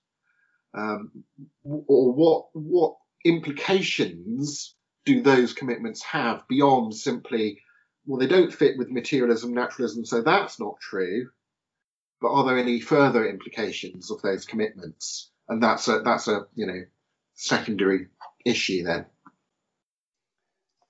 [0.74, 1.24] Um,
[1.64, 4.76] or what what implications
[5.06, 7.62] do those commitments have beyond simply,
[8.06, 11.30] well, they don't fit with materialism, naturalism, so that's not true.
[12.24, 15.30] But are there any further implications of those commitments?
[15.50, 16.86] And that's a that's a you know
[17.34, 18.08] secondary
[18.46, 19.06] issue then.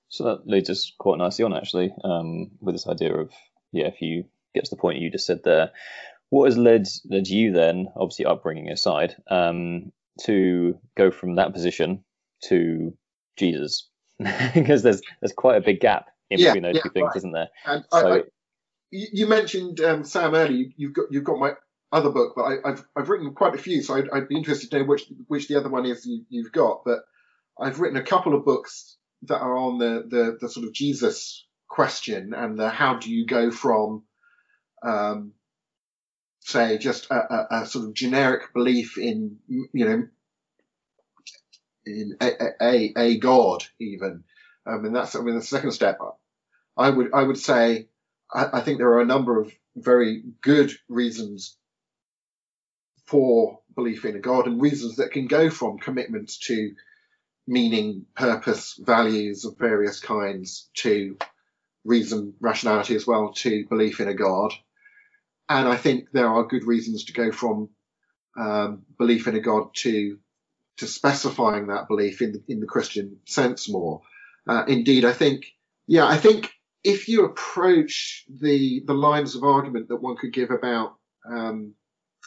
[0.09, 3.31] So that leads us quite nicely on actually um, with this idea of
[3.71, 5.71] yeah, if you get to the point you just said there,
[6.29, 9.91] what has led led you then, obviously upbringing aside, um,
[10.25, 12.03] to go from that position
[12.43, 12.95] to
[13.37, 13.89] Jesus?
[14.53, 17.17] because there's there's quite a big gap in yeah, between those yeah, two things, right.
[17.17, 17.49] isn't there?
[17.65, 18.21] And so, I, I,
[19.11, 20.67] you mentioned um, Sam earlier.
[20.75, 21.53] You've got you've got my
[21.91, 24.71] other book, but I, have I've written quite a few, so I'd, I'd, be interested
[24.71, 26.83] to know which which the other one is you, have got.
[26.85, 26.99] But
[27.59, 31.45] I've written a couple of books that are on the, the the sort of Jesus
[31.67, 34.03] question and the how do you go from
[34.83, 35.33] um,
[36.41, 40.07] say just a, a, a, sort of generic belief in you know
[41.85, 44.23] in a, a, a God even.
[44.65, 45.99] Um, and that's, I mean, the second step,
[46.77, 47.87] I would, I would say,
[48.31, 51.57] I, I think there are a number of very good reasons
[53.05, 56.73] for belief in a God and reasons that can go from commitment to
[57.47, 61.17] meaning, purpose, values of various kinds to
[61.83, 64.53] reason, rationality as well to belief in a God.
[65.49, 67.69] And I think there are good reasons to go from
[68.37, 70.17] um, belief in a God to
[70.77, 74.01] to specifying that belief in the, in the Christian sense more.
[74.47, 75.45] Uh, indeed, I think,
[75.85, 76.51] yeah, I think
[76.83, 80.95] if you approach the the lines of argument that one could give about
[81.29, 81.73] um,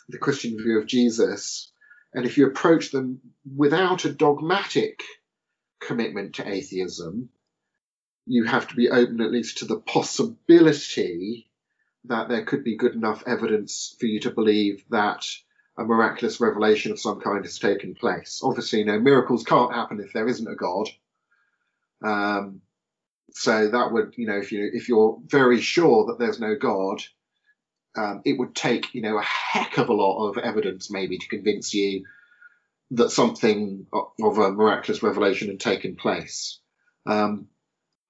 [0.09, 1.73] the Christian view of Jesus,
[2.15, 3.21] and if you approach them
[3.57, 5.03] without a dogmatic
[5.81, 7.29] commitment to atheism,
[8.27, 11.51] you have to be open at least to the possibility
[12.05, 15.27] that there could be good enough evidence for you to believe that
[15.79, 18.41] a miraculous revelation of some kind has taken place.
[18.43, 20.89] Obviously, you know, miracles can't happen if there isn't a God.
[22.03, 22.63] Um,
[23.33, 27.03] so that would, you know, if you if you're very sure that there's no God,
[27.97, 31.29] um, it would take, you know, a heck of a lot of evidence maybe to
[31.29, 32.05] convince you
[32.93, 36.61] that something of a miraculous revelation had taken place.
[37.05, 37.49] Um,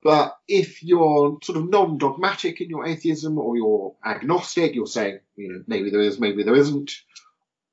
[0.02, 5.48] but if you're sort of non-dogmatic in your atheism or you're agnostic, you're saying, you
[5.48, 6.92] know, maybe there is, maybe there isn't,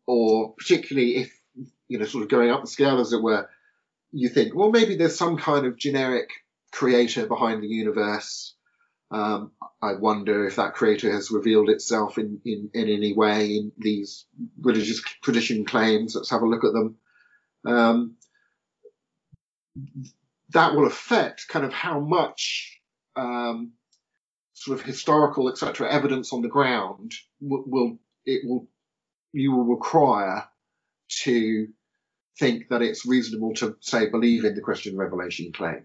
[0.08, 1.40] or particularly if
[1.88, 3.48] you know sort of going up the scale as it were
[4.12, 6.30] you think well maybe there's some kind of generic
[6.74, 8.56] creator behind the universe
[9.14, 13.72] um, I wonder if that creator has revealed itself in, in, in any way in
[13.78, 14.26] these
[14.60, 16.16] religious tradition claims.
[16.16, 16.96] Let's have a look at them.
[17.66, 18.16] Um,
[20.50, 22.82] that will affect kind of how much
[23.16, 23.74] um,
[24.54, 28.68] sort of historical, etc., evidence on the ground will, will it will
[29.32, 30.48] you will require
[31.24, 31.68] to
[32.40, 35.84] think that it's reasonable to say believe in the Christian revelation claim.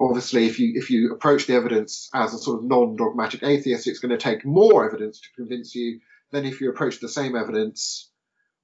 [0.00, 3.98] Obviously, if you if you approach the evidence as a sort of non-dogmatic atheist, it's
[3.98, 8.10] going to take more evidence to convince you than if you approach the same evidence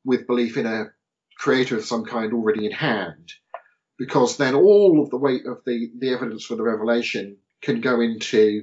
[0.05, 0.87] with belief in a
[1.39, 3.33] creator of some kind already in hand,
[3.99, 8.01] because then all of the weight of the the evidence for the revelation can go
[8.01, 8.63] into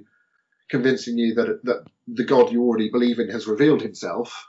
[0.69, 4.45] convincing you that that the God you already believe in has revealed himself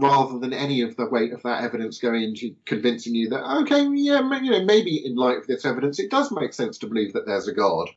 [0.00, 3.82] rather than any of the weight of that evidence going into convincing you that okay,
[3.94, 7.12] yeah, you know, maybe in light of this evidence, it does make sense to believe
[7.12, 7.90] that there's a God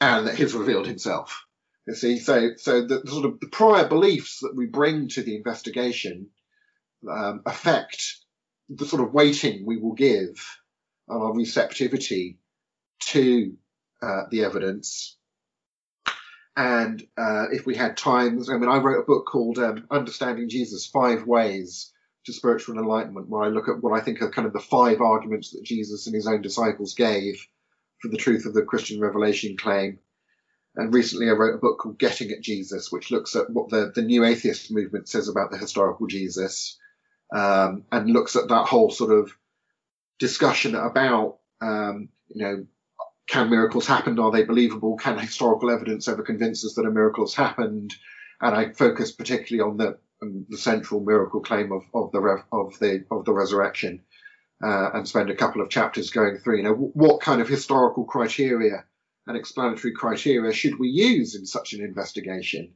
[0.00, 1.44] and that He's revealed Himself.
[1.86, 5.22] You see, so so the, the sort of the prior beliefs that we bring to
[5.22, 6.28] the investigation
[7.08, 8.16] um, affect
[8.68, 10.34] the sort of weighting we will give
[11.08, 12.38] and our receptivity
[13.00, 13.54] to
[14.02, 15.15] uh, the evidence
[16.56, 20.48] and uh, if we had time, I mean, I wrote a book called um, Understanding
[20.48, 21.92] Jesus Five Ways
[22.24, 25.02] to Spiritual Enlightenment, where I look at what I think are kind of the five
[25.02, 27.46] arguments that Jesus and his own disciples gave
[28.00, 29.98] for the truth of the Christian revelation claim.
[30.74, 33.92] And recently I wrote a book called Getting at Jesus, which looks at what the,
[33.94, 36.78] the new atheist movement says about the historical Jesus
[37.34, 39.30] um, and looks at that whole sort of
[40.18, 42.66] discussion about, um, you know,
[43.26, 44.18] can miracles happen?
[44.18, 44.96] Are they believable?
[44.96, 47.94] Can historical evidence ever convince us that a miracle has happened?
[48.40, 52.78] And I focus particularly on the um, the central miracle claim of, of the of
[52.78, 54.02] the of the resurrection,
[54.64, 56.58] uh, and spend a couple of chapters going through.
[56.58, 58.84] You know, what kind of historical criteria
[59.26, 62.74] and explanatory criteria should we use in such an investigation?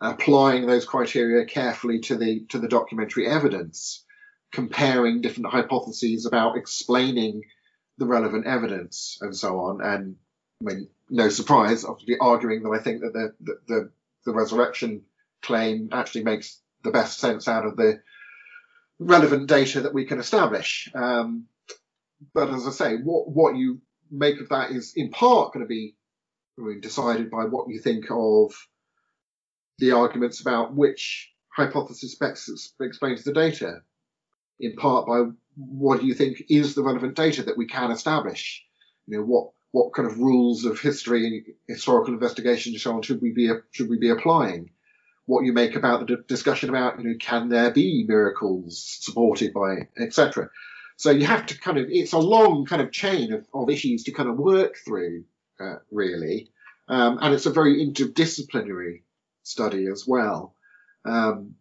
[0.00, 4.04] applying those criteria carefully to the to the documentary evidence,
[4.52, 7.42] comparing different hypotheses about explaining
[7.98, 9.80] the relevant evidence and so on.
[9.80, 10.16] And
[10.60, 13.90] I mean, no surprise, obviously arguing that I think that the the, the,
[14.26, 15.02] the resurrection
[15.42, 18.00] claim actually makes the best sense out of the
[18.98, 20.88] relevant data that we can establish.
[20.94, 21.46] Um,
[22.32, 23.80] but as I say, what what you
[24.10, 25.96] make of that is in part going to be
[26.58, 28.54] I mean, decided by what you think of
[29.78, 32.48] the arguments about which hypothesis best
[32.80, 33.82] explains the data,
[34.60, 35.24] in part by
[35.56, 38.64] what do you think is the relevant data that we can establish.
[39.06, 43.02] You know, what what kind of rules of history and historical investigation and so on
[43.02, 44.70] should we be should we be applying?
[45.26, 49.88] What you make about the discussion about you know can there be miracles supported by
[49.98, 50.50] etc.
[50.96, 54.04] So you have to kind of it's a long kind of chain of, of issues
[54.04, 55.24] to kind of work through
[55.60, 56.50] uh, really,
[56.88, 59.02] um, and it's a very interdisciplinary
[59.42, 60.54] study as well.
[61.04, 61.56] Um,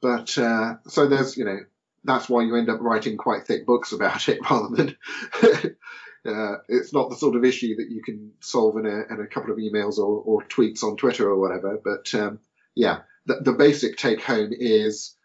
[0.00, 1.60] but uh, so there's you know
[2.04, 4.96] that's why you end up writing quite thick books about it rather than
[6.26, 9.26] uh, it's not the sort of issue that you can solve in a, in a
[9.26, 11.78] couple of emails or, or, tweets on Twitter or whatever.
[11.82, 12.40] But um,
[12.74, 15.16] yeah, the, the, basic take home is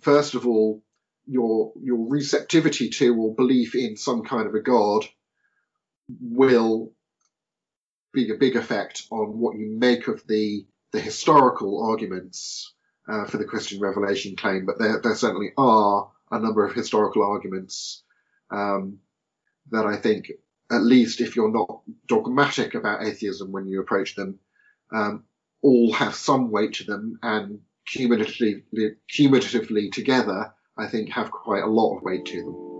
[0.00, 0.82] first of all
[1.26, 5.04] your your receptivity to or belief in some kind of a god
[6.20, 6.92] will
[8.12, 12.74] be a big effect on what you make of the the historical arguments
[13.08, 17.22] uh, for the Christian revelation claim, but there, there certainly are a number of historical
[17.22, 18.02] arguments
[18.50, 18.98] um,
[19.70, 20.30] that I think,
[20.70, 24.38] at least if you're not dogmatic about atheism when you approach them,
[24.92, 25.24] um,
[25.62, 28.64] all have some weight to them and cumulatively,
[29.08, 32.71] cumulatively together, I think, have quite a lot of weight to them.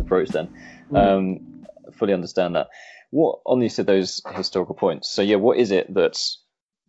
[0.00, 0.54] Approach then.
[0.90, 0.96] Mm.
[0.96, 2.68] Um, fully understand that.
[3.10, 5.08] What on you said those historical points.
[5.08, 6.18] So yeah, what is it that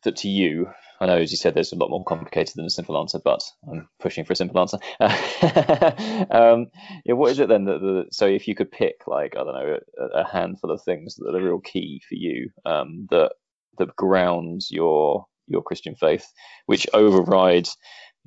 [0.03, 0.67] that to you?
[0.99, 3.43] I know, as you said, there's a lot more complicated than a simple answer, but
[3.69, 4.77] I'm pushing for a simple answer.
[5.01, 6.67] um,
[7.03, 9.53] yeah, what is it then that the, so if you could pick like I don't
[9.53, 13.33] know a, a, handful of things that are real key for you um, that
[13.77, 16.31] that grounds your your Christian faith,
[16.65, 17.77] which overrides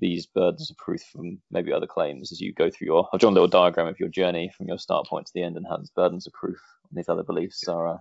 [0.01, 3.33] these burdens of proof from maybe other claims as you go through your I've drawn
[3.33, 5.77] a little diagram of your journey from your start point to the end and how
[5.77, 6.59] these burdens of proof
[6.91, 7.99] and these other beliefs are uh,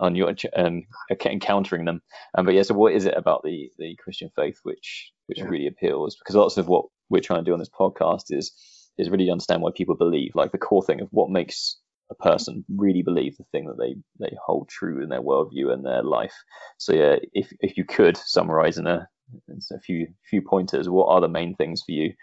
[0.00, 0.82] on your um,
[1.24, 2.02] encountering them.
[2.36, 5.44] Um, but yeah, so what is it about the the Christian faith which which yeah.
[5.44, 6.16] really appeals?
[6.16, 8.52] Because lots of what we're trying to do on this podcast is
[8.98, 11.78] is really understand why people believe, like the core thing of what makes
[12.10, 15.84] a person really believe the thing that they they hold true in their worldview and
[15.84, 16.34] their life.
[16.78, 19.08] So yeah, if if you could summarize in a
[19.70, 20.88] a few few pointers.
[20.88, 22.14] What are the main things for you?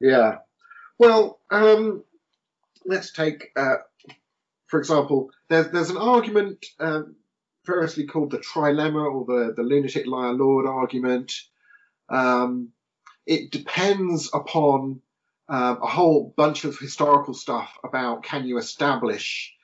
[0.00, 0.38] Yeah,
[0.98, 2.04] well, um,
[2.84, 3.76] let's take, uh,
[4.66, 7.16] for example, there's there's an argument um,
[7.66, 11.32] variously called the trilemma or the the lunatic liar lord argument.
[12.08, 12.70] Um,
[13.26, 15.02] it depends upon
[15.48, 19.54] um, a whole bunch of historical stuff about can you establish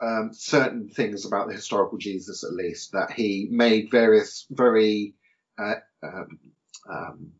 [0.00, 5.14] um, certain things about the historical Jesus, at least, that he made various very
[5.58, 6.38] uh, um,
[6.88, 7.32] um,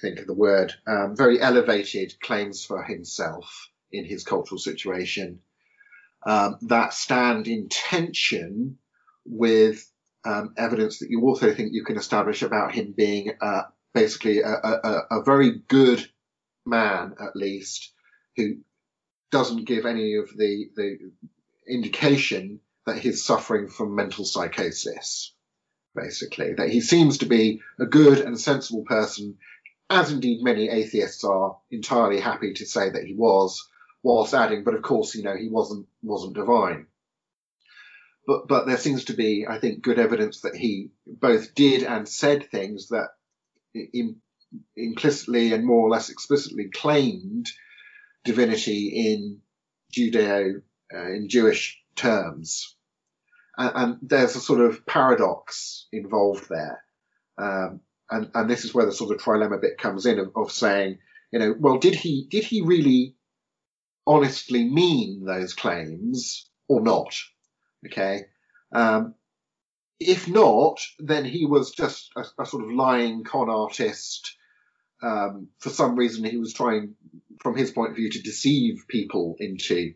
[0.00, 5.40] think of the word, um, very elevated claims for himself in his cultural situation
[6.24, 8.78] um, that stand in tension
[9.24, 9.88] with
[10.24, 13.62] um, evidence that you also think you can establish about him being uh,
[13.92, 16.08] basically a, a, a, very good
[16.64, 17.92] man, at least,
[18.36, 18.58] who
[19.30, 20.98] doesn't give any of the, the
[21.68, 25.32] indication that he's suffering from mental psychosis
[25.94, 26.54] basically.
[26.54, 29.38] That he seems to be a good and sensible person,
[29.90, 33.68] as indeed many atheists are entirely happy to say that he was,
[34.02, 36.86] whilst adding, but of course, you know, he wasn't wasn't divine.
[38.26, 42.08] But but there seems to be, I think, good evidence that he both did and
[42.08, 43.08] said things that
[43.74, 44.16] in,
[44.76, 47.50] implicitly and more or less explicitly claimed
[48.24, 49.40] divinity in
[49.92, 50.62] Judeo
[50.94, 52.76] uh, in Jewish terms
[53.56, 56.82] and, and there's a sort of paradox involved there.
[57.38, 57.80] Um,
[58.10, 60.98] and, and this is where the sort of trilemma bit comes in of, of saying,
[61.30, 63.14] you know, well, did he did he really
[64.06, 67.14] honestly mean those claims or not?
[67.86, 68.26] Okay.
[68.72, 69.14] Um,
[69.98, 74.36] if not, then he was just a, a sort of lying con artist.
[75.02, 76.94] Um, for some reason, he was trying
[77.42, 79.94] from his point of view, to deceive people into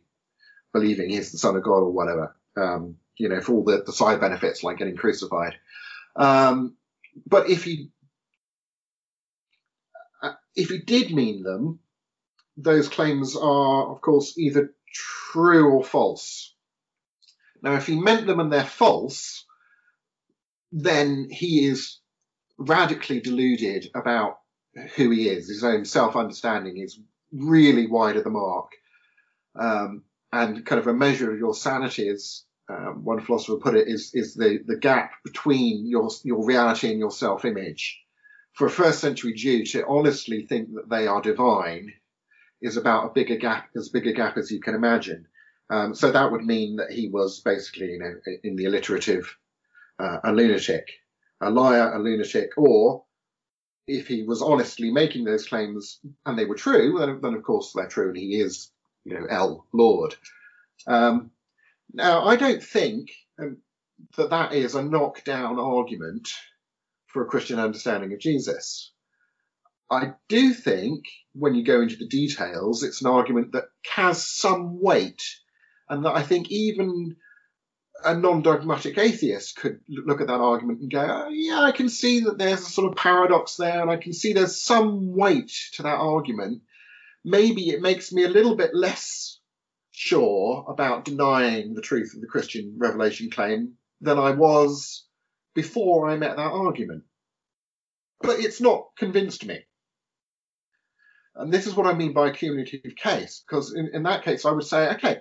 [0.73, 2.37] believing he's the son of God or whatever.
[2.57, 5.55] Um, you know, for all the, the side benefits like getting crucified.
[6.15, 6.77] Um,
[7.27, 7.91] but if he
[10.23, 11.81] uh, if he did mean them,
[12.57, 14.75] those claims are, of course, either
[15.33, 16.55] true or false.
[17.63, 19.45] Now, if he meant them and they're false,
[20.73, 21.99] then he is
[22.59, 24.39] radically deluded about
[24.95, 25.49] who he is.
[25.49, 26.99] His own self understanding is
[27.33, 28.73] really wide of the mark.
[29.59, 33.89] Um, and kind of a measure of your sanity is, um, one philosopher put it,
[33.89, 38.01] is, is the, the gap between your, your reality and your self image.
[38.55, 41.93] For a first century Jew to honestly think that they are divine
[42.63, 45.27] is about a bigger gap, as big a gap as you can imagine.
[45.69, 49.37] Um, so that would mean that he was basically, you know, in the alliterative,
[49.99, 50.89] uh, a lunatic,
[51.41, 53.05] a liar, a lunatic, or
[53.87, 57.73] if he was honestly making those claims and they were true, then, then of course
[57.73, 58.71] they're true and he is,
[59.05, 60.15] you know, El Lord.
[60.87, 61.31] Um,
[61.93, 63.09] now, I don't think
[63.41, 63.59] um,
[64.17, 66.29] that that is a knockdown argument
[67.07, 68.93] for a Christian understanding of Jesus.
[69.91, 74.81] I do think when you go into the details, it's an argument that has some
[74.81, 75.23] weight,
[75.89, 77.17] and that I think even
[78.05, 82.21] a non-dogmatic atheist could look at that argument and go, oh, "Yeah, I can see
[82.21, 85.83] that there's a sort of paradox there, and I can see there's some weight to
[85.85, 86.63] that argument.
[87.25, 89.36] Maybe it makes me a little bit less
[89.99, 95.07] sure about denying the truth of the Christian revelation claim than I was
[95.55, 97.05] before I met that argument."
[98.21, 99.65] But it's not convinced me.
[101.35, 104.51] And this is what I mean by cumulative case, because in, in that case, I
[104.53, 105.21] would say, okay,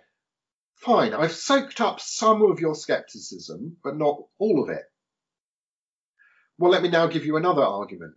[0.76, 4.84] fine, I've soaked up some of your skepticism, but not all of it.
[6.58, 8.16] Well, let me now give you another argument.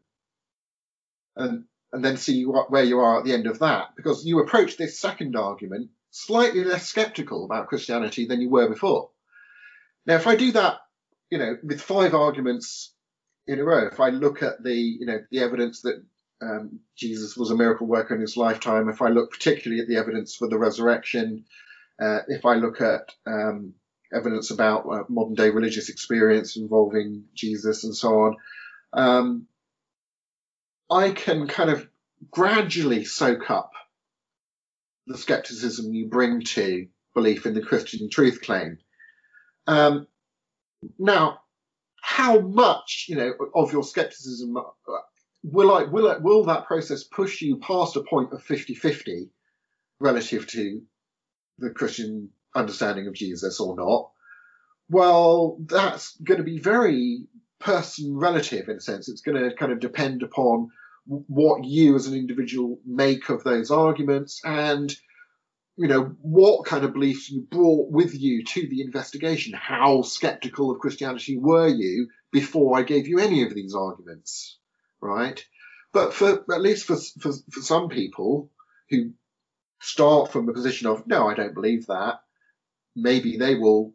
[1.34, 4.40] And, and then see what, where you are at the end of that, because you
[4.40, 9.10] approach this second argument slightly less skeptical about Christianity than you were before.
[10.06, 10.78] Now, if I do that,
[11.30, 12.92] you know, with five arguments
[13.46, 16.02] in a row, if I look at the, you know, the evidence that
[16.40, 19.96] um, Jesus was a miracle worker in his lifetime, if I look particularly at the
[19.96, 21.44] evidence for the resurrection,
[22.00, 23.74] uh, if I look at um,
[24.12, 28.36] evidence about uh, modern day religious experience involving Jesus and so on,
[28.92, 29.46] um,
[30.90, 31.86] I can kind of
[32.30, 33.72] gradually soak up
[35.09, 38.78] the skepticism you bring to belief in the Christian truth claim.
[39.66, 40.06] Um,
[40.98, 41.40] now,
[42.00, 44.62] how much you know of your skepticism uh,
[45.42, 49.28] will I will I, will that process push you past a point of 50-50
[50.00, 50.82] relative to
[51.59, 54.11] the Christian understanding of Jesus or not?
[54.90, 57.26] Well, that's going to be very
[57.59, 59.09] person relative in a sense.
[59.09, 60.70] It's going to kind of depend upon
[61.09, 64.94] what you as an individual make of those arguments and
[65.76, 70.70] you know what kind of beliefs you brought with you to the investigation how skeptical
[70.70, 74.59] of christianity were you before i gave you any of these arguments
[75.00, 75.44] right?
[75.92, 78.50] But for at least for, for, for some people
[78.90, 79.12] who
[79.80, 82.20] start from the position of no, I don't believe that,
[82.94, 83.94] maybe they will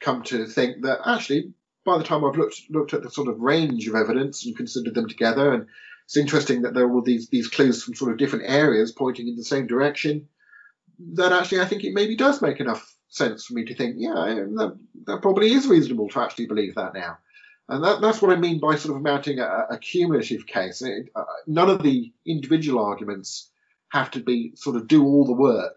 [0.00, 1.52] come to think that actually,
[1.84, 4.94] by the time I've looked looked at the sort of range of evidence and considered
[4.94, 5.66] them together, and
[6.06, 9.28] it's interesting that there are all these these clues from sort of different areas pointing
[9.28, 10.28] in the same direction.
[11.14, 14.14] That actually, I think it maybe does make enough sense for me to think, yeah,
[14.14, 17.18] that, that probably is reasonable to actually believe that now.
[17.68, 20.80] And that, that's what I mean by sort of mounting a, a cumulative case.
[20.80, 23.50] It, uh, none of the individual arguments
[23.90, 25.76] have to be sort of do all the work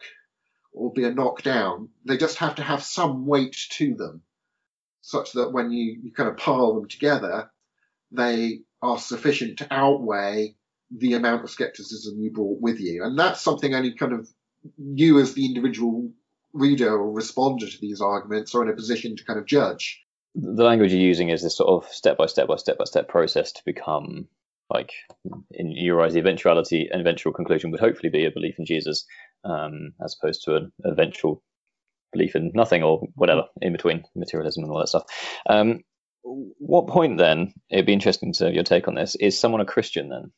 [0.71, 1.89] or be a knockdown.
[2.05, 4.21] They just have to have some weight to them,
[5.01, 7.49] such that when you, you kind of pile them together,
[8.11, 10.55] they are sufficient to outweigh
[10.91, 13.03] the amount of skepticism you brought with you.
[13.03, 14.29] And that's something only kind of
[14.77, 16.11] you as the individual
[16.53, 20.03] reader or responder to these arguments are in a position to kind of judge
[20.35, 23.07] the language you're using is this sort of step by step by step by step
[23.07, 24.27] process to become
[24.69, 24.91] like
[25.51, 29.05] in your eyes the eventuality and eventual conclusion would hopefully be a belief in jesus
[29.43, 31.41] um, as opposed to an eventual
[32.11, 35.03] belief in nothing or whatever in between materialism and all that stuff
[35.49, 35.79] um,
[36.23, 39.65] what point then it'd be interesting to have your take on this is someone a
[39.65, 40.31] christian then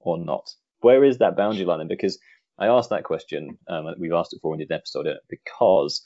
[0.00, 0.50] or not
[0.80, 2.18] where is that boundary line then because
[2.58, 6.02] i asked that question um, we've asked it for in the episode because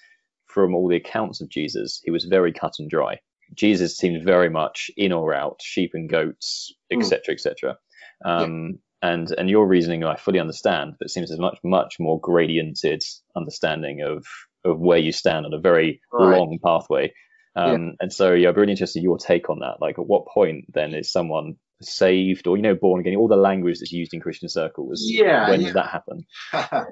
[0.51, 3.19] from all the accounts of Jesus, he was very cut and dry.
[3.55, 7.33] Jesus seemed very much in or out, sheep and goats, etc., mm.
[7.33, 7.79] etc.
[8.25, 8.77] Um, yeah.
[9.03, 13.03] And and your reasoning I fully understand, but it seems there's much much more gradiented
[13.35, 14.27] understanding of
[14.63, 16.39] of where you stand on a very right.
[16.39, 17.11] long pathway.
[17.57, 17.93] Um, yeah.
[18.01, 19.81] And so, yeah, I'd be really interested in your take on that.
[19.81, 23.37] Like, at what point then is someone saved or you know born again all the
[23.37, 25.67] language that's used in christian circles Yeah, when yeah.
[25.69, 26.27] did that happen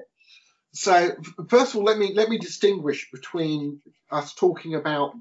[0.73, 1.11] so
[1.47, 3.81] first of all, let me let me distinguish between
[4.11, 5.13] us talking about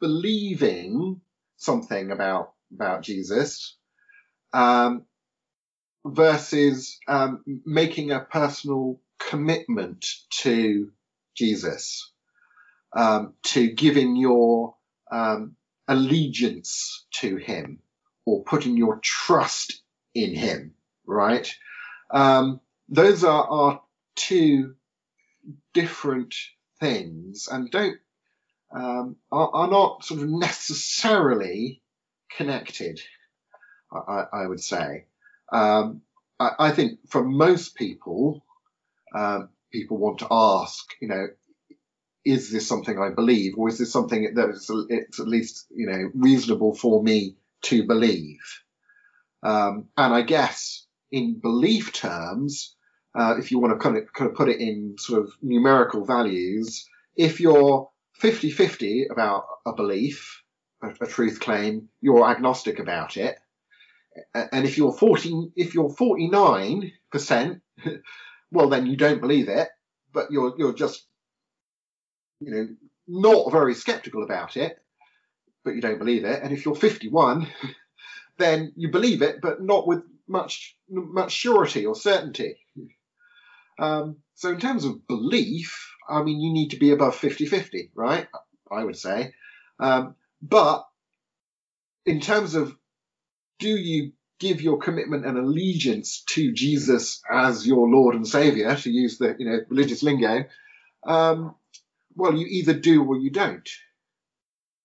[0.00, 1.20] believing
[1.56, 3.76] something about about Jesus
[4.52, 5.04] um,
[6.04, 10.90] versus um, making a personal commitment to
[11.34, 12.12] Jesus,
[12.94, 14.74] um, to giving your
[15.10, 15.56] um,
[15.88, 17.80] allegiance to Him
[18.24, 19.82] or putting your trust
[20.14, 20.74] in Him.
[21.06, 21.52] Right?
[22.12, 23.82] Um, those are, are
[24.16, 24.74] two
[25.74, 26.34] different
[26.80, 27.96] things and don't
[28.72, 31.82] um, are, are not sort of necessarily
[32.36, 33.00] connected.
[33.92, 35.06] I, I would say.
[35.52, 36.02] Um,
[36.38, 38.44] I, I think for most people,
[39.14, 41.26] um, people want to ask, you know,
[42.24, 45.86] is this something I believe, or is this something that is it's at least you
[45.86, 48.40] know reasonable for me to believe?
[49.42, 52.74] Um, and I guess in belief terms,
[53.18, 56.04] uh, if you want to kind of, kind of put it in sort of numerical
[56.04, 57.88] values, if you're
[58.22, 60.42] 50-50 about a belief,
[60.82, 63.36] a, a truth claim, you're agnostic about it.
[64.34, 67.60] And if you're 40, if you're 49%,
[68.50, 69.68] well, then you don't believe it,
[70.12, 71.06] but you're, you're just,
[72.40, 72.68] you know,
[73.06, 74.78] not very skeptical about it,
[75.64, 76.42] but you don't believe it.
[76.42, 77.46] And if you're 51,
[78.38, 82.56] then you believe it, but not with much, much surety or certainty.
[83.78, 88.26] Um, so in terms of belief, I mean, you need to be above 50-50, right?
[88.70, 89.32] I would say.
[89.78, 90.86] Um, but
[92.06, 92.76] in terms of
[93.58, 98.90] do you give your commitment and allegiance to Jesus as your Lord and Savior, to
[98.90, 100.44] use the you know religious lingo,
[101.06, 101.54] um,
[102.14, 103.68] well, you either do or you don't.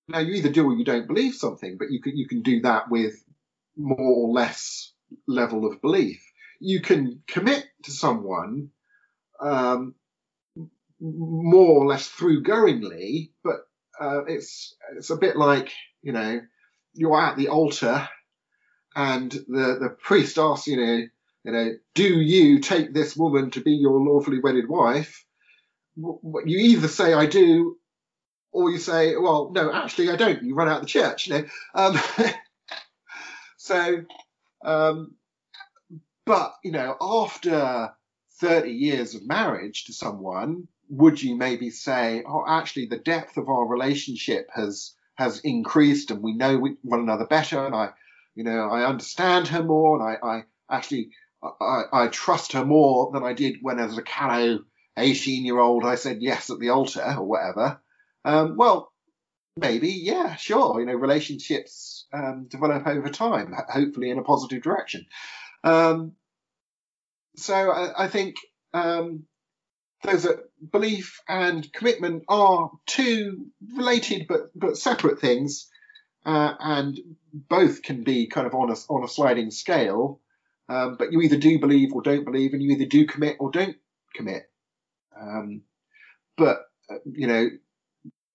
[0.08, 2.62] Now, you either do or you don't believe something, but you can you can do
[2.62, 3.24] that with
[3.76, 4.94] more or less
[5.28, 6.24] level of belief.
[6.60, 8.70] You can commit to someone
[9.40, 9.96] um,
[11.00, 13.68] more or less through-goingly, but
[14.00, 15.72] uh, it's it's a bit like
[16.02, 16.42] you know
[16.94, 18.08] you're at the altar
[18.96, 21.04] and the the priest asks you know
[21.44, 25.26] you know do you take this woman to be your lawfully wedded wife?
[25.98, 27.78] You either say I do,
[28.52, 30.44] or you say well no actually I don't.
[30.44, 31.28] You run out of the church.
[31.28, 31.46] You know.
[31.74, 32.00] Um,
[33.58, 34.04] so,
[34.64, 35.16] um,
[36.26, 37.92] but you know after
[38.40, 43.50] 30 years of marriage to someone, would you maybe say, oh, actually, the depth of
[43.50, 47.92] our relationship has has increased, and we know one another better, and I,
[48.36, 53.12] you know, I understand her more, and I, I actually I, I trust her more
[53.14, 54.60] than I did when, as a callow
[54.98, 57.82] 18 year old, I said yes at the altar or whatever.
[58.24, 58.92] Um, well,
[59.58, 60.80] maybe, yeah, sure.
[60.80, 65.06] You know, relationships um, develop over time, hopefully in a positive direction.
[65.64, 66.14] Um,
[67.36, 68.36] so I, I think
[68.74, 69.26] um,
[70.04, 70.40] there's a
[70.72, 75.68] belief and commitment are two related but but separate things,
[76.26, 77.00] uh, and
[77.34, 80.22] both can be kind of on a on a sliding scale.
[80.68, 83.52] Um, but you either do believe or don't believe, and you either do commit or
[83.52, 83.78] don't
[84.16, 84.50] commit.
[85.20, 85.62] Um,
[86.38, 87.50] but uh, you know,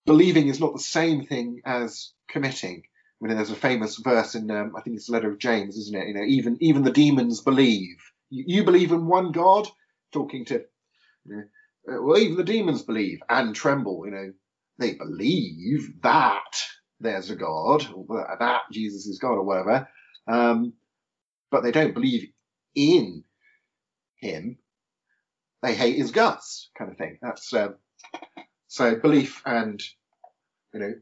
[0.05, 2.83] believing is not the same thing as committing.
[3.21, 5.77] I mean, there's a famous verse in um, I think it's the letter of James,
[5.77, 6.07] isn't it?
[6.07, 7.97] You know, even even the demons believe.
[8.29, 9.67] You, you believe in one God,
[10.11, 10.65] talking to
[11.25, 11.43] you know,
[11.97, 14.05] uh, well, even the demons believe and tremble.
[14.05, 14.33] You know,
[14.79, 16.41] they believe that
[16.99, 19.87] there's a God, or that Jesus is God, or whatever,
[20.27, 20.73] um,
[21.51, 22.29] but they don't believe
[22.75, 23.23] in
[24.17, 24.57] Him.
[25.63, 27.19] They hate His guts, kind of thing.
[27.21, 27.75] That's um,
[28.67, 29.81] so belief and
[30.73, 30.93] you know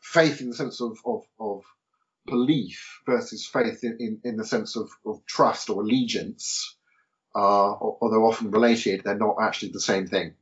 [0.00, 1.62] faith in the sense of of, of
[2.26, 6.76] belief versus faith in, in, in the sense of, of trust or allegiance
[7.34, 10.34] are, although often related, they're not actually the same thing.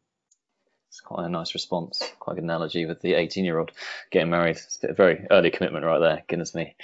[0.91, 2.03] It's quite a nice response.
[2.19, 3.71] Quite a good analogy with the 18 year old
[4.11, 4.57] getting married.
[4.57, 6.25] It's a very early commitment right there.
[6.29, 6.75] Goodness me,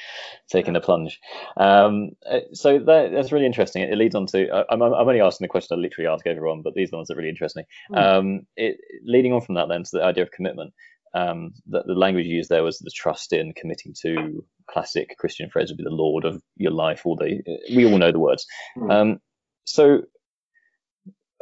[0.49, 1.19] taking the plunge.
[1.57, 3.83] Um, uh, so that, that's really interesting.
[3.83, 4.65] It, leads on to.
[4.71, 7.09] I'm, I'm only asking the question I literally ask everyone, but these are the ones
[7.09, 7.65] that really interest me.
[7.97, 10.73] Um, it, leading on from that, then, to the idea of commitment.
[11.13, 15.51] Um, the, the language you used there was the trust in committing to classic Christian
[15.51, 17.03] phrase would be the Lord of your life.
[17.05, 17.43] All the
[17.75, 18.47] we all know the words.
[18.77, 18.91] Hmm.
[18.91, 19.21] Um,
[19.65, 20.03] so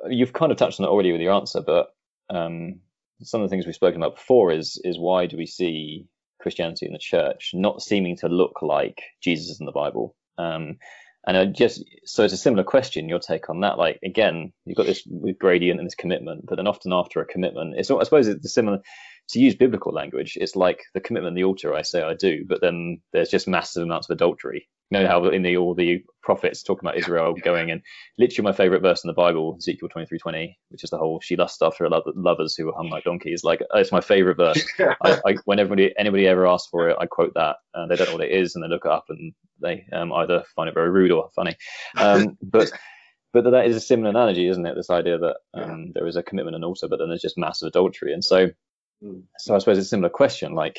[0.08, 1.88] you've kind of touched on it already with your answer, but
[2.30, 2.80] um,
[3.22, 6.06] some of the things we've spoken about before is is why do we see
[6.40, 10.14] Christianity in the church not seeming to look like Jesus in the Bible?
[10.38, 10.76] Um,
[11.26, 13.08] and I just so it's a similar question.
[13.08, 13.78] Your take on that?
[13.78, 15.06] Like again, you've got this
[15.38, 18.52] gradient and this commitment, but then often after a commitment, it's not, I suppose it's
[18.52, 18.80] similar.
[19.30, 21.72] To use biblical language, it's like the commitment, the altar.
[21.72, 25.24] I say I do, but then there's just massive amounts of adultery you know how
[25.26, 27.82] in the all the prophets talking about Israel going and
[28.18, 31.62] literally my favorite verse in the Bible, Ezekiel 23:20, which is the whole she lusts
[31.62, 33.44] after her lovers who are hung like donkeys.
[33.44, 34.64] Like it's my favorite verse.
[34.78, 37.56] I, I, when anybody anybody ever asks for it, I quote that.
[37.74, 40.12] Uh, they don't know what it is and they look it up and they um,
[40.12, 41.56] either find it very rude or funny.
[41.96, 42.70] Um, but
[43.32, 44.76] but that is a similar analogy, isn't it?
[44.76, 45.90] This idea that um, yeah.
[45.94, 48.12] there is a commitment and also, but then there's just massive adultery.
[48.12, 48.48] And so,
[49.02, 49.22] mm.
[49.38, 50.54] so I suppose it's a similar question.
[50.54, 50.78] Like,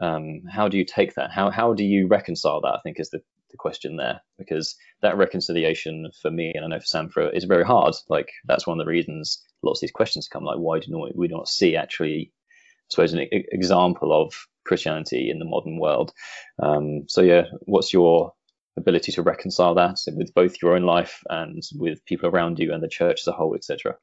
[0.00, 1.30] um, how do you take that?
[1.30, 2.74] How how do you reconcile that?
[2.74, 3.20] I think is the,
[3.52, 7.44] the question there because that reconciliation for me and I know for Sam for is
[7.44, 7.94] very hard.
[8.08, 10.44] Like that's one of the reasons lots of these questions come.
[10.44, 14.34] Like why do not we not see actually, I suppose, an example of
[14.64, 16.12] Christianity in the modern world?
[16.60, 18.32] Um, so yeah, what's your
[18.76, 22.82] ability to reconcile that with both your own life and with people around you and
[22.82, 23.96] the church as a whole, etc.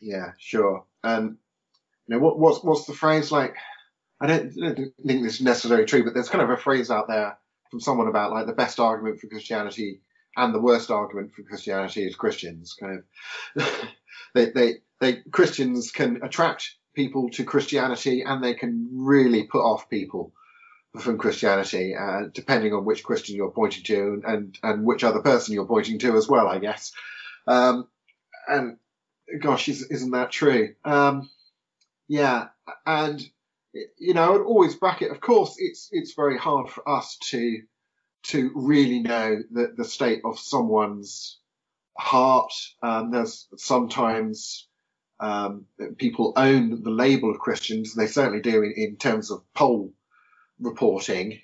[0.00, 0.84] Yeah, sure.
[1.02, 1.36] And
[2.06, 3.56] you know what, what's what's the phrase like?
[4.20, 6.92] I don't, I don't think this is necessarily true, but there's kind of a phrase
[6.92, 7.36] out there
[7.72, 10.02] from someone about like the best argument for Christianity
[10.36, 12.76] and the worst argument for Christianity is Christians.
[12.78, 13.02] Kind
[13.56, 13.88] of,
[14.34, 19.88] they, they, they Christians can attract people to Christianity and they can really put off
[19.88, 20.34] people
[21.00, 25.54] from Christianity, uh, depending on which Christian you're pointing to and, and which other person
[25.54, 26.92] you're pointing to as well, I guess.
[27.46, 27.88] Um,
[28.46, 28.76] and
[29.40, 30.74] gosh, isn't that true?
[30.84, 31.30] Um,
[32.06, 32.48] yeah,
[32.84, 33.26] and
[33.98, 35.10] you know, would always bracket.
[35.10, 37.62] Of course, it's it's very hard for us to
[38.24, 41.38] to really know the the state of someone's
[41.96, 42.52] heart.
[42.82, 44.68] Um, there's sometimes
[45.20, 45.66] um,
[45.98, 47.94] people own the label of Christians.
[47.94, 49.92] They certainly do in, in terms of poll
[50.60, 51.40] reporting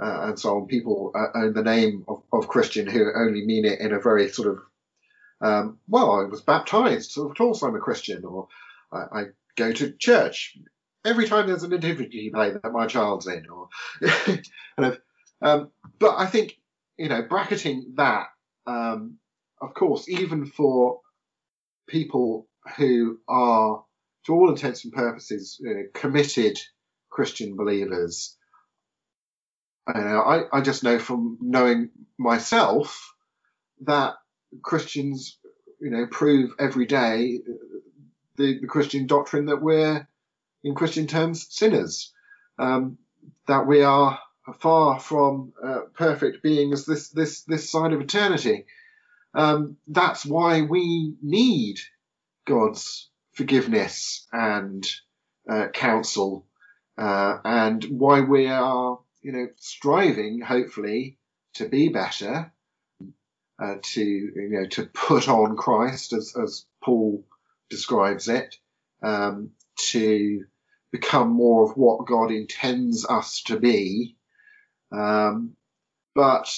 [0.00, 0.66] uh, and so on.
[0.66, 4.28] People uh, own the name of, of, Christian who only mean it in a very
[4.30, 4.58] sort of,
[5.40, 8.48] um, well, I was baptized, so of course I'm a Christian, or
[8.92, 9.24] I, I
[9.56, 10.56] go to church
[11.04, 13.68] every time there's an nativity play that my child's in, or
[14.02, 14.42] kind
[14.78, 15.00] of.
[15.42, 16.60] Um, but I think
[17.00, 18.26] you know, bracketing that,
[18.66, 19.16] um,
[19.62, 21.00] of course, even for
[21.88, 22.46] people
[22.76, 23.82] who are,
[24.26, 26.58] to all intents and purposes, you know, committed
[27.08, 28.36] Christian believers.
[29.88, 31.88] I, know, I, I just know from knowing
[32.18, 33.14] myself
[33.86, 34.16] that
[34.62, 35.38] Christians,
[35.80, 37.40] you know, prove every day
[38.36, 40.06] the, the Christian doctrine that we're,
[40.64, 42.12] in Christian terms, sinners.
[42.58, 42.98] Um,
[43.46, 44.18] that we are
[44.58, 48.66] far from uh, perfect beings this this this side of eternity.
[49.34, 51.78] Um, that's why we need
[52.46, 54.86] God's forgiveness and
[55.48, 56.46] uh, counsel
[56.98, 61.18] uh, and why we are, you know, striving, hopefully,
[61.54, 62.52] to be better,
[63.62, 67.24] uh, to you know, to put on Christ as as Paul
[67.68, 68.56] describes it,
[69.02, 69.50] um,
[69.90, 70.44] to
[70.92, 74.16] become more of what God intends us to be.
[74.92, 75.54] Um,
[76.14, 76.48] but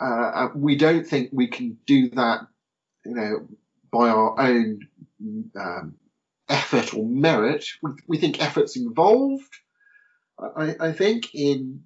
[0.00, 2.46] uh, we don't think we can do that,
[3.04, 3.48] you know,
[3.90, 4.80] by our own
[5.58, 5.94] um,
[6.48, 7.64] effort or merit.
[7.82, 9.52] We, we think effort's involved.
[10.38, 11.82] I, I think in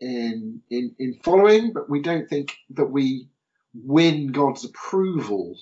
[0.00, 3.28] in in in following, but we don't think that we
[3.74, 5.56] win God's approval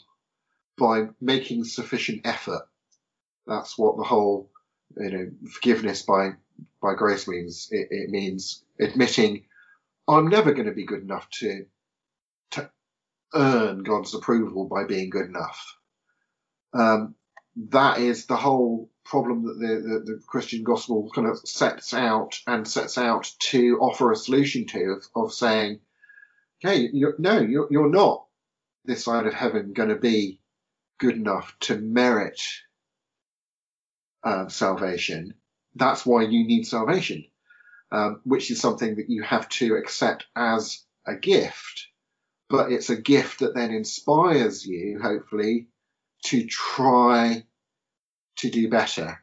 [0.77, 2.63] by making sufficient effort.
[3.47, 4.51] That's what the whole
[4.97, 6.31] you know forgiveness by
[6.81, 7.69] by grace means.
[7.71, 9.45] It, it means admitting
[10.07, 11.67] I'm never going to be good enough to
[12.53, 12.71] to
[13.35, 15.77] earn God's approval by being good enough.
[16.73, 17.15] Um,
[17.71, 22.41] that is the whole problem that the, the, the, Christian gospel kind of sets out
[22.47, 25.81] and sets out to offer a solution to of, of saying,
[26.65, 28.27] okay, you're, no, you're, you're not
[28.85, 30.41] this side of heaven going to be
[30.99, 32.41] good enough to merit
[34.25, 35.35] uh, salvation.
[35.75, 37.25] That's why you need salvation,
[37.93, 41.89] um, which is something that you have to accept as a gift.
[42.49, 45.69] But it's a gift that then inspires you, hopefully,
[46.25, 47.45] to try
[48.37, 49.19] to do better.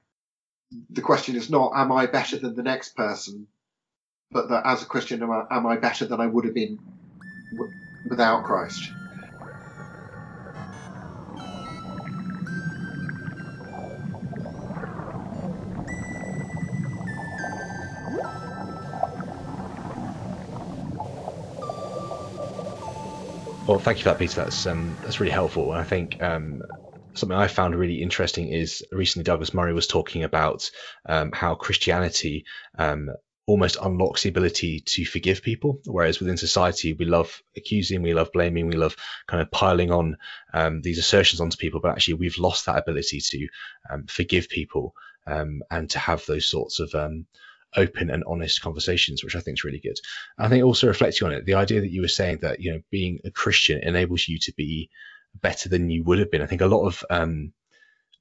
[0.89, 3.47] The question is not, am I better than the next person?
[4.32, 6.80] But that as a Christian, am I, am I better than I would have been
[7.52, 7.74] w-
[8.06, 8.82] without Christ?
[23.72, 24.41] Well, thank you for that, Peter.
[24.43, 25.72] That's um, that's really helpful.
[25.72, 26.61] And I think um,
[27.13, 30.69] something I found really interesting is recently Douglas Murray was talking about
[31.05, 32.43] um, how Christianity
[32.78, 33.11] um,
[33.47, 38.34] almost unlocks the ability to forgive people, whereas within society we love accusing, we love
[38.34, 40.17] blaming, we love kind of piling on
[40.53, 43.47] um, these assertions onto people, but actually we've lost that ability to
[43.89, 44.93] um, forgive people
[45.28, 47.26] um, and to have those sorts of um,
[47.76, 49.97] open and honest conversations, which I think is really good.
[50.38, 52.82] I think also reflecting on it, the idea that you were saying that you know
[52.89, 54.89] being a Christian enables you to be
[55.41, 56.41] better than you would have been.
[56.41, 57.53] I think a lot of um,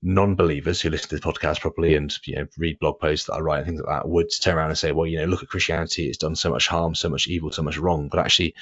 [0.03, 3.41] non-believers who listen to the podcast properly and you know read blog posts that I
[3.41, 5.49] write and things like that would turn around and say, well, you know, look at
[5.49, 8.09] Christianity; it's done so much harm, so much evil, so much wrong.
[8.09, 8.55] But actually,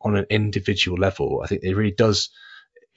[0.00, 2.30] on an individual level, I think it really does.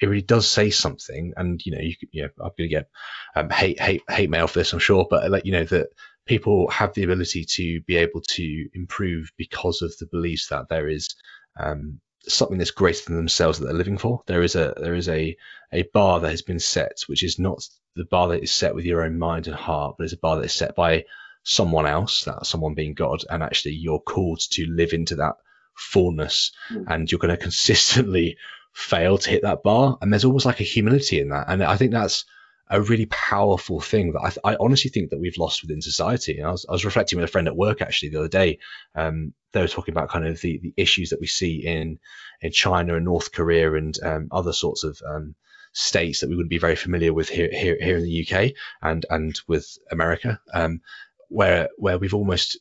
[0.01, 2.89] It really does say something, and you know, you, you know, I'm to get
[3.33, 5.87] um, hate, hate, hate mail for this, I'm sure, but like you know that
[6.25, 10.87] people have the ability to be able to improve because of the beliefs that there
[10.87, 11.15] is
[11.59, 14.21] um, something that's greater than themselves that they're living for.
[14.27, 15.37] There is a there is a
[15.71, 18.85] a bar that has been set, which is not the bar that is set with
[18.85, 21.05] your own mind and heart, but it's a bar that is set by
[21.43, 25.35] someone else, that someone being God, and actually you're called to live into that
[25.75, 26.85] fullness, mm.
[26.87, 28.37] and you're going to consistently
[28.73, 29.97] fail to hit that bar.
[30.01, 32.25] And there's almost like a humility in that, and I think that's
[32.67, 36.39] a really powerful thing that I, I, honestly think that we've lost within society.
[36.39, 38.59] And I was, I was reflecting with a friend at work actually the other day.
[38.95, 41.99] Um, they were talking about kind of the, the issues that we see in
[42.41, 45.35] in China and North Korea and um, other sorts of um,
[45.73, 49.05] states that we wouldn't be very familiar with here here, here in the UK and
[49.09, 50.81] and with America, um,
[51.29, 52.57] where where we've almost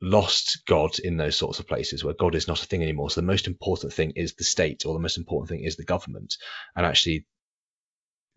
[0.00, 3.10] lost God in those sorts of places where God is not a thing anymore.
[3.10, 5.84] So the most important thing is the state, or the most important thing is the
[5.84, 6.36] government,
[6.76, 7.26] and actually